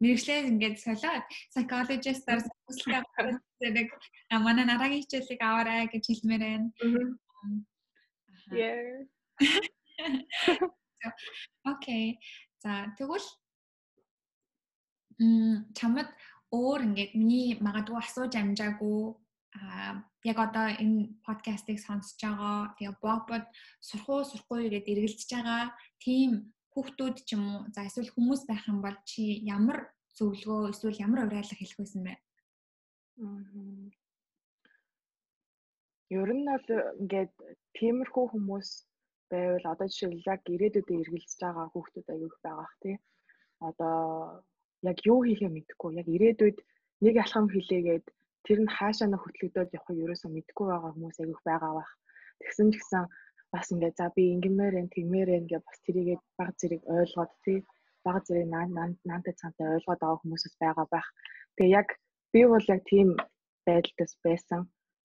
мэрэгчлээ 0.04 0.40
ингээд 0.52 0.78
солиод 0.84 1.26
psychologist-аар 1.52 2.40
хүсэлтэй 2.44 3.02
зэрэг 3.60 3.90
манай 4.44 4.66
нарагийн 4.68 5.04
хичээлийг 5.04 5.42
аваарай 5.42 5.88
гэж 5.88 6.04
хэлмээр 6.08 6.44
байна. 6.44 6.68
Yeah. 8.52 9.04
Окей. 11.72 12.20
За 12.64 12.72
тэгвэл 12.98 13.28
м 15.22 15.70
чамд 15.78 16.10
өөр 16.52 16.80
ингээд 16.88 17.12
миний 17.20 17.58
магадгүй 17.66 17.98
асууж 18.00 18.34
амжаагүй 18.38 19.02
а 19.58 20.04
яг 20.24 20.38
одоо 20.48 20.68
энэ 20.84 21.00
подкастыг 21.26 21.78
сонсож 21.80 22.20
байгаа 22.22 22.76
тэгээ 22.78 22.96
бобод 23.04 23.46
сурах 23.88 24.08
уу 24.10 24.30
сурахгүй 24.30 24.70
гэдэг 24.70 24.94
эргэлдэж 24.94 25.30
байгаа 25.34 25.64
тийм 26.04 26.32
хүүхдүүд 26.72 27.16
ч 27.28 27.30
юм 27.36 27.44
уу 27.50 27.60
за 27.74 27.88
эсвэл 27.88 28.14
хүмүүс 28.14 28.42
байх 28.50 28.64
юм 28.72 28.80
бол 28.86 28.98
чи 29.10 29.24
ямар 29.58 29.80
зөвлөгөө 30.18 30.72
эсвэл 30.74 31.02
ямар 31.06 31.20
уриалга 31.26 31.56
хэлэх 31.58 31.78
байсан 31.80 32.02
бэ? 32.06 32.14
Ер 36.18 36.30
нь 36.38 36.46
бол 36.50 36.68
ингээд 37.02 37.34
тиймэрхүү 37.78 38.26
хүмүүс 38.32 38.70
байвал 39.32 39.66
одоо 39.74 39.88
жишээл 39.90 40.28
яг 40.34 40.42
ирээдүйдээ 40.54 41.02
эргэлзэж 41.04 41.40
байгаа 41.44 41.68
хүүхдүүд 41.72 42.08
аягүй 42.12 42.30
их 42.32 42.38
байгаа 42.46 42.68
х 42.70 42.76
тий. 42.84 42.96
Одоо 43.68 43.98
яг 44.90 44.98
юу 45.12 45.20
хийхээ 45.26 45.52
мэдэхгүй 45.54 45.92
яг 46.02 46.08
ирээдүйд 46.16 46.58
нэг 47.06 47.16
алхам 47.24 47.48
хэлээгээд 47.52 48.06
тэр 48.46 48.60
нь 48.64 48.74
хаашаа 48.78 49.08
нэ 49.10 49.18
хөтлөгдөд 49.20 49.76
явахыг 49.78 49.98
ерөөсөө 50.06 50.30
мэдэхгүй 50.34 50.66
байгаа 50.70 50.92
хүмүүс 50.94 51.18
аягүй 51.20 51.44
байгаа 51.50 51.72
бах. 51.78 51.92
Тэгсэн 52.42 52.68
ч 52.72 52.74
гэсэн 52.80 53.04
бас 53.54 53.68
ингээд 53.74 53.96
за 54.00 54.08
би 54.16 54.24
ингэмээр 54.36 54.80
энэ 54.80 54.94
тэгмээр 54.96 55.30
гэж 55.50 55.64
бас 55.68 55.80
тэрийгээ 55.86 56.18
баг 56.38 56.52
зэрэг 56.60 56.82
ойлгоод 56.96 57.32
тий 57.46 57.60
баг 58.06 58.24
зэрэг 58.28 58.48
наантай 58.48 59.34
цаантай 59.40 59.68
ойлгоод 59.76 60.00
байгаа 60.02 60.20
хүмүүсс 60.22 60.56
байгаа 60.64 60.88
байх. 60.94 61.08
Тэгээ 61.56 61.76
яг 61.80 61.88
би 62.34 62.42
бол 62.52 62.66
яг 62.74 62.82
тийм 62.92 63.10
байдалтас 63.68 64.14
байсан. 64.26 64.62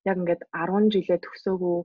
Яг 0.08 0.16
ингээд 0.20 0.42
10 0.52 0.92
жилээ 0.94 1.18
төгсөөгөө 1.22 1.78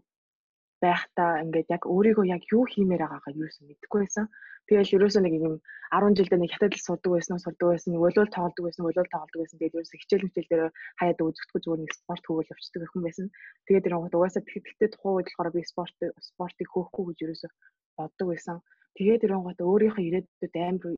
байхдаа 0.84 1.42
ингээд 1.44 1.68
яг 1.76 1.84
өөрийгөө 1.94 2.26
яг 2.36 2.44
юу 2.54 2.64
хиймээр 2.70 3.02
байгаагаа 3.04 3.34
юу 3.42 3.50
ч 3.50 3.56
мэдэхгүй 3.66 4.00
байсан. 4.04 4.26
Тэгэл 4.68 4.96
ерөөсөө 4.98 5.22
нэг 5.24 5.34
юм 5.48 5.56
10 5.96 6.18
жилдээ 6.18 6.40
нэг 6.44 6.52
хятад 6.52 6.76
л 6.76 6.86
сурдаг 6.86 7.12
байсан 7.16 7.40
сурдаг 7.40 7.68
байсан, 7.72 7.96
өлөөл 7.96 8.36
тоглодог 8.36 8.64
байсан, 8.68 8.84
өлөөл 8.84 9.12
тоглодог 9.14 9.40
байсан. 9.40 9.58
Тэгээд 9.58 9.76
ерөөсөө 9.80 10.00
хичээл 10.04 10.26
хичээл 10.28 10.52
дээр 10.52 10.64
хаяад 11.00 11.24
үзэхгүй 11.24 11.60
зүгээр 11.64 11.82
нэг 11.82 11.94
спорт 11.96 12.24
хөвөл 12.28 12.52
явчихдаг 12.52 12.90
хүн 12.92 13.04
байсан. 13.08 13.28
Тэгээд 13.66 13.86
тэр 13.88 13.96
гот 13.96 14.16
угаасаа 14.18 14.44
тэгтээ 14.44 14.90
тухайн 14.92 15.16
үед 15.16 15.28
болохоор 15.32 15.56
би 15.56 15.62
спорт 15.72 15.98
спортыг 16.30 16.68
хөөхгүй 16.68 17.04
гэж 17.08 17.20
ерөөсөө 17.26 17.52
боддог 17.98 18.28
байсан. 18.28 18.58
Тэгээд 18.98 19.22
тэр 19.24 19.34
гот 19.40 19.60
өөрийнхөө 19.64 20.04
ирээдүйд 20.08 20.54
амар 20.68 20.94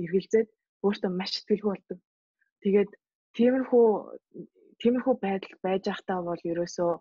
эргэлзээд 0.00 0.48
өөртөө 0.86 1.10
маш 1.12 1.30
сэтгэлгүй 1.36 1.70
болдог. 1.76 1.98
Тэгээд 2.64 2.90
тиймэрхүү 3.36 3.86
тиймэрхүү 4.80 5.14
байдал 5.20 5.54
байж 5.64 5.82
байхдаа 5.86 6.18
бол 6.24 6.40
ерөөсөө 6.52 6.92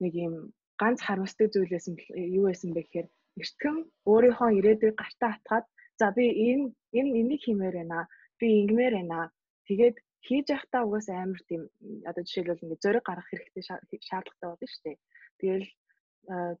нэг 0.00 0.12
юм 0.26 0.34
ганц 0.80 0.98
харамсдаг 1.02 1.48
зүйл 1.52 1.72
байсан 1.74 1.94
юу 2.36 2.44
байсан 2.48 2.70
бэ 2.76 2.82
гэхээр 2.84 3.08
эртгэн 3.40 3.76
өөрийнхөө 4.10 4.50
ирээдүйг 4.58 4.94
гартаа 5.00 5.30
атгаад 5.36 5.66
за 6.00 6.06
би 6.16 6.24
энэ 6.48 6.64
энэ 6.98 7.10
энийг 7.20 7.42
хиймээр 7.44 7.76
байна. 7.80 8.00
Би 8.38 8.46
ингэмээр 8.60 8.94
байна. 8.96 9.20
Тэгээд 9.68 9.96
хийж 10.26 10.46
явахдаа 10.54 10.82
угаас 10.84 11.08
амар 11.08 11.40
тийм 11.48 11.62
одоо 12.08 12.22
жишээлбэл 12.24 12.64
ингээд 12.64 12.84
зориг 12.84 13.04
гаргах 13.06 13.28
хэрэгтэй 13.30 13.62
шаардлагатай 14.08 14.48
болно 14.48 14.68
шүү 14.72 14.82
дээ. 14.84 14.96
Тэгэл 15.40 15.66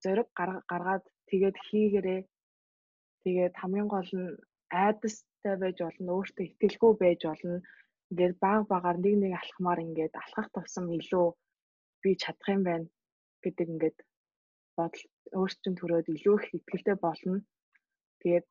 зориг 0.04 0.28
гаргаад 0.70 1.04
тэгээд 1.30 1.56
хийгэрээ 1.66 2.20
тэгээд 3.24 3.54
хамгийн 3.60 3.88
гол 3.94 4.10
нь 4.20 4.30
айдастай 4.84 5.54
байж 5.62 5.76
болно, 5.82 6.10
өөртөө 6.18 6.44
итгэлгүй 6.48 6.92
байж 7.02 7.20
болно. 7.26 7.56
Ингээд 8.10 8.34
баг 8.44 8.62
багаар 8.72 8.98
нэг 9.04 9.14
нэг 9.22 9.32
алхмаар 9.40 9.80
ингээд 9.86 10.14
алхах 10.22 10.48
тусам 10.54 10.86
илүү 10.98 11.26
би 12.02 12.10
чадах 12.22 12.48
юм 12.56 12.62
байна 12.68 12.86
гэдэг 13.46 13.66
ингээд 13.74 13.98
бодол 14.78 15.04
өөрсдөө 15.40 15.72
төрөөд 15.78 16.06
илүү 16.14 16.36
их 16.38 16.66
ихтэй 16.76 16.96
болно. 17.06 17.38
Тэгээд 18.22 18.46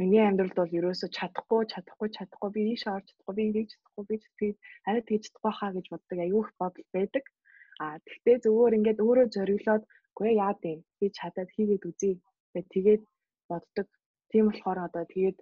миний 0.00 0.24
амьдралд 0.24 0.56
бол 0.58 0.76
ерөөсө 0.78 1.06
чадахгүй, 1.16 1.62
чадахгүй, 1.72 2.08
чадахгүй 2.16 2.50
би 2.56 2.60
ийш 2.72 2.82
орж 2.94 3.06
чадахгүй, 3.08 3.34
би 3.36 3.42
ингэж 3.48 3.68
чадахгүй, 3.72 4.04
би 4.08 4.16
тэгээд 4.22 4.58
арай 4.88 5.02
тэгж 5.08 5.22
чадахгүй 5.26 5.52
хаа 5.56 5.70
гэж 5.76 5.86
боддог 5.92 6.18
аюух 6.24 6.48
бодол 6.60 6.88
байдаг. 6.96 7.24
А 7.82 7.86
тэгтээ 8.06 8.36
зөвөр 8.44 8.76
ингээд 8.78 9.04
өөрөө 9.04 9.26
зориглоод 9.36 9.84
үгүй 10.12 10.30
яа 10.44 10.54
гэв 10.62 10.78
би 10.98 11.06
чадаад 11.18 11.50
хийгээд 11.56 11.88
үзье. 11.90 12.14
Тэгээд 12.52 12.68
тэгээд 12.74 13.02
боддог. 13.50 13.86
Тийм 14.30 14.44
болохоор 14.48 14.78
одоо 14.86 15.04
тэгээд 15.12 15.38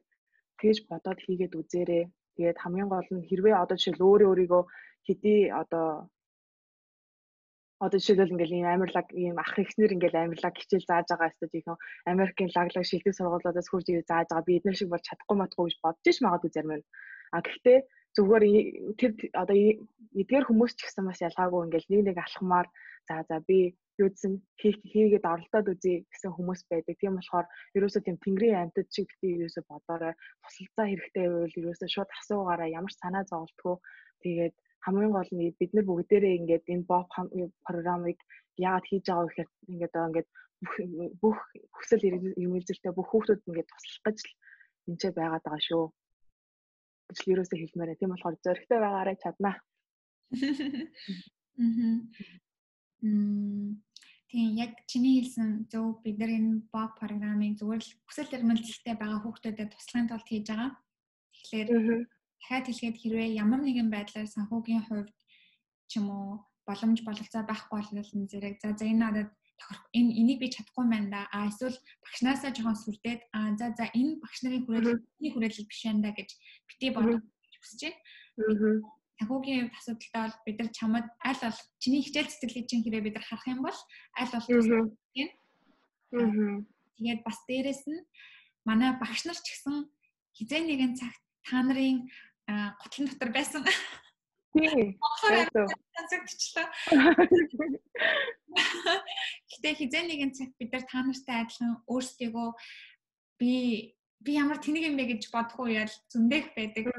тэгж 0.60 0.78
бодоод 0.90 1.18
хийгээд 1.24 1.58
үзээрэй. 1.60 2.04
Тэгээд 2.36 2.58
хамгийн 2.62 2.88
гол 2.90 3.08
нь 3.14 3.26
хэрвээ 3.28 3.54
одоо 3.62 3.76
жишээл 3.78 4.06
өөрөө 4.08 4.28
өөрийгөө 4.30 4.62
хэдий 5.06 5.40
одоо 5.62 5.86
одоо 7.84 7.98
жишээлбэл 7.98 8.34
ингээл 8.36 8.56
ийм 8.60 8.68
амарлаг 8.68 9.08
ийм 9.16 9.36
ах 9.40 9.56
ихнэр 9.56 9.94
ингээл 9.96 10.20
амарлаг 10.20 10.54
хичээл 10.56 10.88
зааж 10.88 11.06
байгаа 11.08 11.32
өстөж 11.32 11.52
ийм 11.56 11.76
Америкийн 12.12 12.52
лаглаг 12.52 12.84
шилдэг 12.84 13.14
сургуулиудаас 13.16 13.68
хурж 13.70 13.86
ив 13.88 14.04
зааж 14.04 14.28
байгаа 14.28 14.48
би 14.48 14.56
эдгээр 14.60 14.78
шиг 14.78 14.90
бол 14.92 15.06
чадахгүй 15.08 15.36
матгүй 15.40 15.64
гэж 15.66 15.76
бодож 15.84 16.14
ш 16.14 16.20
магадгүй 16.20 16.50
зарим 16.52 16.72
нь. 16.76 16.84
А 17.32 17.40
гэхдээ 17.40 17.78
зүгээр 18.16 18.44
тэр 19.00 19.10
одоо 19.42 19.56
эдгээр 20.20 20.44
хүмүүс 20.46 20.72
ч 20.76 20.80
гэсэн 20.84 21.04
бас 21.08 21.20
ялгаагүй 21.24 21.60
ингээл 21.64 21.90
нэг 21.90 22.02
нэг 22.04 22.16
алхмаар 22.20 22.68
за 23.08 23.14
за 23.28 23.36
би 23.48 23.58
юудсан 24.02 24.32
хийгээд 24.60 25.24
оролдоод 25.32 25.72
үзье 25.72 26.04
гэсэн 26.12 26.30
хүмүүс 26.36 26.60
байдаг. 26.70 26.96
Тийм 26.98 27.16
болохоор 27.16 27.46
ерөөсөө 27.76 28.02
тийм 28.04 28.16
тэнгэрийн 28.24 28.60
амьтад 28.64 28.88
шиг 28.94 29.08
бити 29.08 29.36
ерөөсөө 29.36 29.64
бодоорой. 29.68 30.14
Тусалцаа 30.42 30.86
хэрэгтэй 30.88 31.26
байвал 31.28 31.58
ерөөсөө 31.60 31.88
шууд 31.94 32.10
асуугаараа 32.18 32.68
ямар 32.78 32.92
санаа 32.96 33.24
зовлтгүй. 33.28 33.76
Тэгээд 34.24 34.54
хамгийн 34.84 35.12
гол 35.14 35.30
нь 35.32 35.56
бид 35.60 35.70
нар 35.74 35.86
бүгдээрээ 35.88 36.38
ингээд 36.40 36.64
энэ 36.72 36.88
боб 36.90 37.06
програмыг 37.66 38.18
яагаад 38.66 38.86
хийж 38.88 39.04
байгаа 39.06 39.24
вэ 39.24 39.30
гэхээр 39.30 39.50
ингээд 39.72 39.94
ингээд 40.08 40.28
бүх 41.22 41.38
хүсэл 41.76 42.06
эрмэлзэлтэй 42.40 42.92
бүх 42.94 43.08
хүүхдүүд 43.10 43.40
ингээд 43.48 43.68
туслах 43.70 44.02
гэж 44.04 44.18
л 44.24 44.32
энэ 44.88 44.98
ч 45.00 45.02
байгаад 45.16 45.44
байгаа 45.44 45.62
шүү. 45.68 45.84
гэж 47.08 47.18
л 47.20 47.32
ерөөсөө 47.32 47.58
хэлмээрээ. 47.60 47.98
Тийм 47.98 48.10
болохоор 48.12 48.36
зөрөгтэй 48.44 48.78
байгаарай 48.80 49.16
чаднаа. 49.22 49.56
Мм 53.00 53.80
Тийм 54.30 54.54
яг 54.62 54.86
чиний 54.86 55.18
хэлсэн 55.18 55.66
зөв 55.66 55.98
бид 56.06 56.22
нар 56.22 56.30
энэ 56.30 56.62
боб 56.70 56.94
програмыг 56.94 57.58
зүгээр 57.58 57.82
л 57.82 57.94
хүсэл 58.06 58.36
эрмэлзэлтэй 58.38 58.94
байгаа 58.94 59.18
хүүхдүүдэд 59.26 59.74
туслахын 59.74 60.06
тулд 60.06 60.26
хийж 60.30 60.46
байгаа. 60.46 60.70
Тэгэхээр 61.34 61.68
дахиад 62.40 62.66
хэлгээд 62.66 62.96
хэрвээ 63.00 63.28
ямар 63.42 63.60
нэгэн 63.62 63.88
байдлаар 63.92 64.28
санхүүгийн 64.28 64.84
хувьд 64.88 65.12
ч 65.88 66.00
юм 66.00 66.08
уу 66.10 66.28
боломж 66.66 66.98
бололцоо 67.04 67.42
байхгүй 67.44 67.76
бол 67.78 67.90
зэрэг 68.32 68.54
за 68.62 68.68
за 68.78 68.84
энэ 68.90 69.02
надад 69.04 69.30
тохирох 69.60 69.84
энэ 69.92 70.14
энийг 70.20 70.38
би 70.40 70.48
чадахгүй 70.48 70.86
байна 70.88 71.08
да. 71.14 71.20
А 71.32 71.48
эсвэл 71.50 71.76
багшнаасаа 72.04 72.50
жоохон 72.56 72.78
сүрдээд 72.80 73.20
а 73.36 73.38
за 73.60 73.66
за 73.76 73.84
энэ 73.92 74.20
багш 74.22 74.38
нарын 74.42 74.64
хүрээлэл 74.64 75.00
хүрээлэл 75.34 75.68
биш 75.68 75.80
байна 75.84 76.02
да 76.06 76.10
гэж 76.16 76.30
битгий 76.68 76.90
бодож 76.94 77.20
хүсэж 77.60 77.80
байна. 77.84 78.80
Санхүүгийн 79.20 79.68
асуудалтай 79.76 80.22
бол 80.24 80.38
бид 80.46 80.56
нар 80.58 80.70
чамд 80.72 81.06
аль 81.28 81.42
бол 81.44 81.58
чиний 81.82 82.00
хичээл 82.02 82.32
цэцэрлэг 82.32 82.66
чинь 82.68 82.84
хэрэг 82.84 83.04
бид 83.04 83.16
нар 83.16 83.26
харах 83.28 83.46
юм 83.52 83.60
бол 83.60 83.78
аль 84.16 84.32
бол 84.32 84.46
тийм. 85.12 85.28
Тэгээд 86.96 87.20
бас 87.20 87.38
дээрэс 87.44 87.84
нь 87.84 88.00
манай 88.64 88.96
багш 88.96 89.28
нар 89.28 89.36
ч 89.36 89.44
гэсэн 89.52 89.76
хизээ 90.36 90.62
нэгэн 90.64 90.96
цагт 90.96 91.20
та 91.44 91.60
нарын 91.60 92.08
готлон 92.80 93.06
дотор 93.08 93.30
байсан. 93.34 93.64
Тийм. 94.52 94.98
Зөвчлээ. 96.10 96.66
Гэтэ 99.50 99.68
хизээ 99.78 100.04
нэгэн 100.10 100.32
цаг 100.34 100.50
бид 100.58 100.70
нар 100.74 100.84
та 100.90 101.06
нартай 101.06 101.36
адилхан 101.46 101.86
өөрсдийгөө 101.86 102.48
би 103.38 103.52
би 104.20 104.30
ямар 104.34 104.58
тэнийг 104.58 104.90
юм 104.90 104.98
бэ 104.98 105.14
гэж 105.14 105.30
бодохгүй 105.30 105.78
ял 105.78 105.92
зөндөх 106.10 106.50
байдаг. 106.58 106.90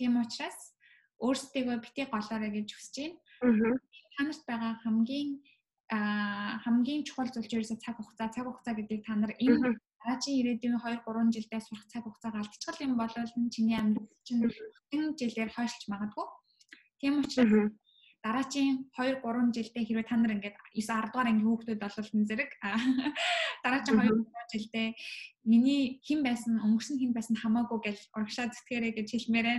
Тийм 0.00 0.16
учраас 0.16 0.72
өөрсдийгөө 1.20 1.76
бити 1.84 2.08
голоорой 2.08 2.48
гэж 2.48 2.68
хүсэж 2.72 2.96
байна. 3.44 3.76
Та 4.16 4.20
нарт 4.24 4.42
байгаа 4.48 4.80
хамгийн 4.80 5.44
хамгийн 5.90 7.04
чухал 7.04 7.28
зүйл 7.28 7.50
ерөөсө 7.50 7.76
цаг 7.82 7.98
хугацаа 7.98 8.30
цаг 8.32 8.46
хугацаа 8.46 8.74
гэдэг 8.78 9.04
та 9.04 9.14
нар 9.18 9.34
энэ 9.36 9.76
дараагийн 10.00 10.38
ирээдүйн 10.40 10.76
2 10.80 11.04
3 11.04 11.34
жилдээ 11.36 11.60
сурах 11.60 11.86
цаг 11.92 12.02
хугацаа 12.04 12.32
алдчихвал 12.40 12.84
юм 12.84 12.92
бол 12.96 13.12
чиний 13.54 13.76
амьдрал 13.76 14.08
чинь 14.24 14.48
хэн 14.90 15.02
жилээр 15.20 15.50
хойшлж 15.52 15.82
магадгүй. 15.92 16.26
Тийм 17.00 17.20
учраас 17.20 17.72
дараагийн 18.24 18.88
2 18.96 19.20
3 19.24 19.56
жилдээ 19.56 19.84
хэрвээ 19.84 20.08
та 20.08 20.16
нар 20.16 20.36
ингээд 20.36 20.56
9 20.76 20.88
10 20.88 21.12
дугаар 21.12 21.28
анги 21.28 21.44
хүүхдүүд 21.44 21.80
болвол 21.80 22.10
зэрэг 22.28 22.50
дараагийн 23.64 23.96
2 24.00 24.08
3 24.24 24.52
жилдээ 24.52 24.88
миний 25.50 25.82
хэн 26.06 26.20
байсан 26.28 26.52
өнгөрсөн 26.64 26.96
хэн 27.00 27.12
байсан 27.16 27.36
хамаагүй 27.40 27.78
гэж 27.84 27.98
урагшаа 28.16 28.48
зүтгэрэй 28.52 28.92
гэж 28.96 29.08
хэлмээрээ. 29.12 29.58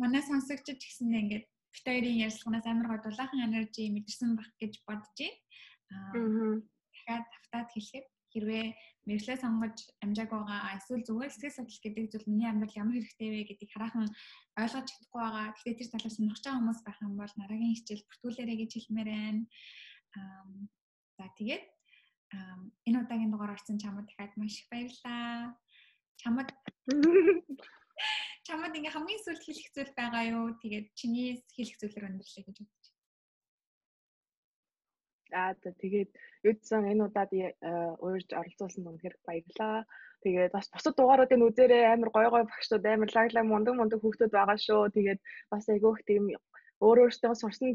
Манай 0.00 0.22
сонсогчд 0.24 0.80
гэсэндээ 0.80 1.22
ингээд 1.24 1.44
бит 1.72 1.84
хоёрын 1.84 2.20
ярилцлаганаас 2.24 2.66
амар 2.68 2.86
гой 2.88 3.00
дулаахан 3.04 3.44
энержи 3.44 3.82
мэдэрсэн 3.92 4.30
баг 4.36 4.48
гэж 4.60 4.72
байна. 4.88 5.28
Аа 5.92 6.60
дахиад 6.92 7.24
тавтаад 7.32 7.68
хэлэхэд 7.72 8.06
хэрвээ 8.32 8.64
мэдлээ 9.08 9.36
сонгож 9.40 9.76
амжааг 10.04 10.30
байгаа 10.32 10.76
эсвэл 10.76 11.06
зүгээр 11.08 11.32
сэтгэл 11.32 11.56
судлал 11.56 11.82
гэдэг 11.84 12.04
зүйл 12.12 12.28
миний 12.28 12.48
амьдрал 12.48 12.80
ямар 12.82 12.96
хэрэгтэй 13.00 13.28
вэ 13.32 13.40
гэдгийг 13.48 13.72
хараахан 13.72 14.06
ойлгож 14.60 14.86
чадахгүй 14.88 15.20
байгаа. 15.24 15.46
Тэгэхээр 15.56 15.78
тэр 15.80 15.90
талаас 15.92 16.14
сонирхож 16.16 16.44
байгаа 16.44 16.58
хүмүүс 16.60 16.80
байх 16.84 16.98
юм 17.00 17.14
бол 17.16 17.34
дараагийн 17.40 17.76
хичээл 17.76 18.06
бүртгүүлээрэй 18.08 18.56
гэж 18.60 18.72
хэлмээр 18.76 19.10
байна. 19.16 19.42
За 21.16 21.24
тэгээд 21.38 21.64
энэ 22.84 23.00
удаагийн 23.00 23.32
дугаар 23.32 23.56
орсон 23.56 23.80
чамд 23.80 24.04
дахиад 24.04 24.36
маш 24.36 24.54
их 24.60 24.68
баярлалаа. 24.68 25.56
Чамд 26.20 26.48
чамд 28.46 28.76
ингээ 28.76 28.92
хамгийн 28.92 29.24
сүүлд 29.24 29.42
хэлэх 29.44 29.68
зүйл 29.72 29.92
байгаа 29.96 30.24
юу? 30.36 30.46
Тэгээд 30.60 30.86
чиний 30.98 31.40
хэлэх 31.56 31.76
зүйлээр 31.80 32.08
өндөрлөе 32.12 32.44
гэж 32.44 32.56
байна. 32.60 32.77
Аа 35.32 35.52
тэгээд 35.54 36.10
юудсан 36.48 36.82
энэ 36.90 37.04
удаад 37.06 37.30
уурж 38.04 38.28
оролцуулсан 38.40 38.88
үнэхээр 38.88 39.16
баярлалаа. 39.26 39.84
Тэгээд 40.24 40.52
бас 40.56 40.66
бусад 40.72 40.94
дугааруудыг 40.96 41.40
үзээрэй 41.48 41.84
амар 41.94 42.10
гой 42.10 42.26
гой 42.30 42.44
багшууд 42.50 42.84
амар 42.86 43.10
лаглаг 43.14 43.44
мундаг 43.46 43.74
мундаг 43.76 44.00
хүүхдүүд 44.02 44.32
байгаа 44.34 44.58
шүү. 44.66 44.82
Тэгээд 44.96 45.20
бас 45.52 45.64
айгүйх 45.68 46.00
тийм 46.08 46.24
өөр 46.82 46.98
өөртөө 47.04 47.34
сурсан 47.38 47.70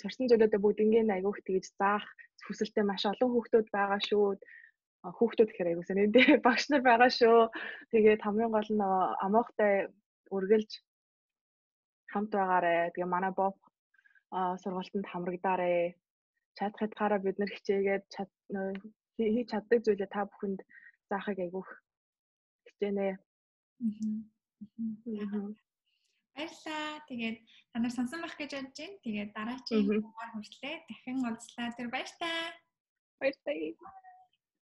сурсан 0.00 0.26
зүйлүүдээ 0.30 0.62
бүгд 0.62 0.82
ингээд 0.84 1.14
айгүйх 1.16 1.38
тэгж 1.46 1.66
заах 1.78 2.06
хүсэлтэй 2.46 2.84
маш 2.86 3.02
олон 3.10 3.30
хүүхдүүд 3.32 3.68
байгаа 3.76 4.00
шүү. 4.08 4.26
хүүхдүүд 5.18 5.50
гэхээр 5.50 5.70
айгуу 5.70 5.86
сонирхолтой 5.86 6.38
багш 6.46 6.64
нар 6.70 6.82
байгаа 6.86 7.10
шүү. 7.10 7.40
Тэгээд 7.90 8.22
хамгийн 8.22 8.54
гол 8.54 8.70
нь 8.74 8.84
амоохтай 9.26 9.72
үргэлж 10.36 10.70
хамт 12.12 12.30
байгаарэ. 12.34 12.92
Тэгээ 12.94 13.14
манай 13.14 13.32
боб 13.40 13.56
сургалтанд 14.62 15.06
хамрагдаарэ. 15.10 15.98
Чадах 16.56 16.80
хэтгаараа 16.80 17.20
бид 17.22 17.36
нар 17.38 17.50
хичээгээд 17.52 18.04
хийж 19.16 19.48
чаддаг 19.52 19.78
зүйлээ 19.84 20.10
та 20.12 20.28
бүхэнд 20.28 20.60
заахыг 21.08 21.38
айгүйх 21.44 21.70
хичээнэ. 22.66 23.06
Баярлалаа. 26.34 27.04
Тэгээд 27.08 27.36
та 27.72 27.76
нар 27.78 27.92
сонсон 27.92 28.20
байх 28.22 28.36
гэж 28.36 28.50
бодож 28.56 28.78
байна. 28.78 29.02
Тэгээд 29.04 29.30
дараагийн 29.36 29.86
дугаар 30.04 30.30
хүртлээ 30.32 30.76
дахин 30.88 31.18
уулзлаа. 31.24 31.76
Тэр 31.76 31.88
баяр 31.92 32.10
таа. 32.20 32.40
Баяр 33.20 33.36
таа. 33.44 34.11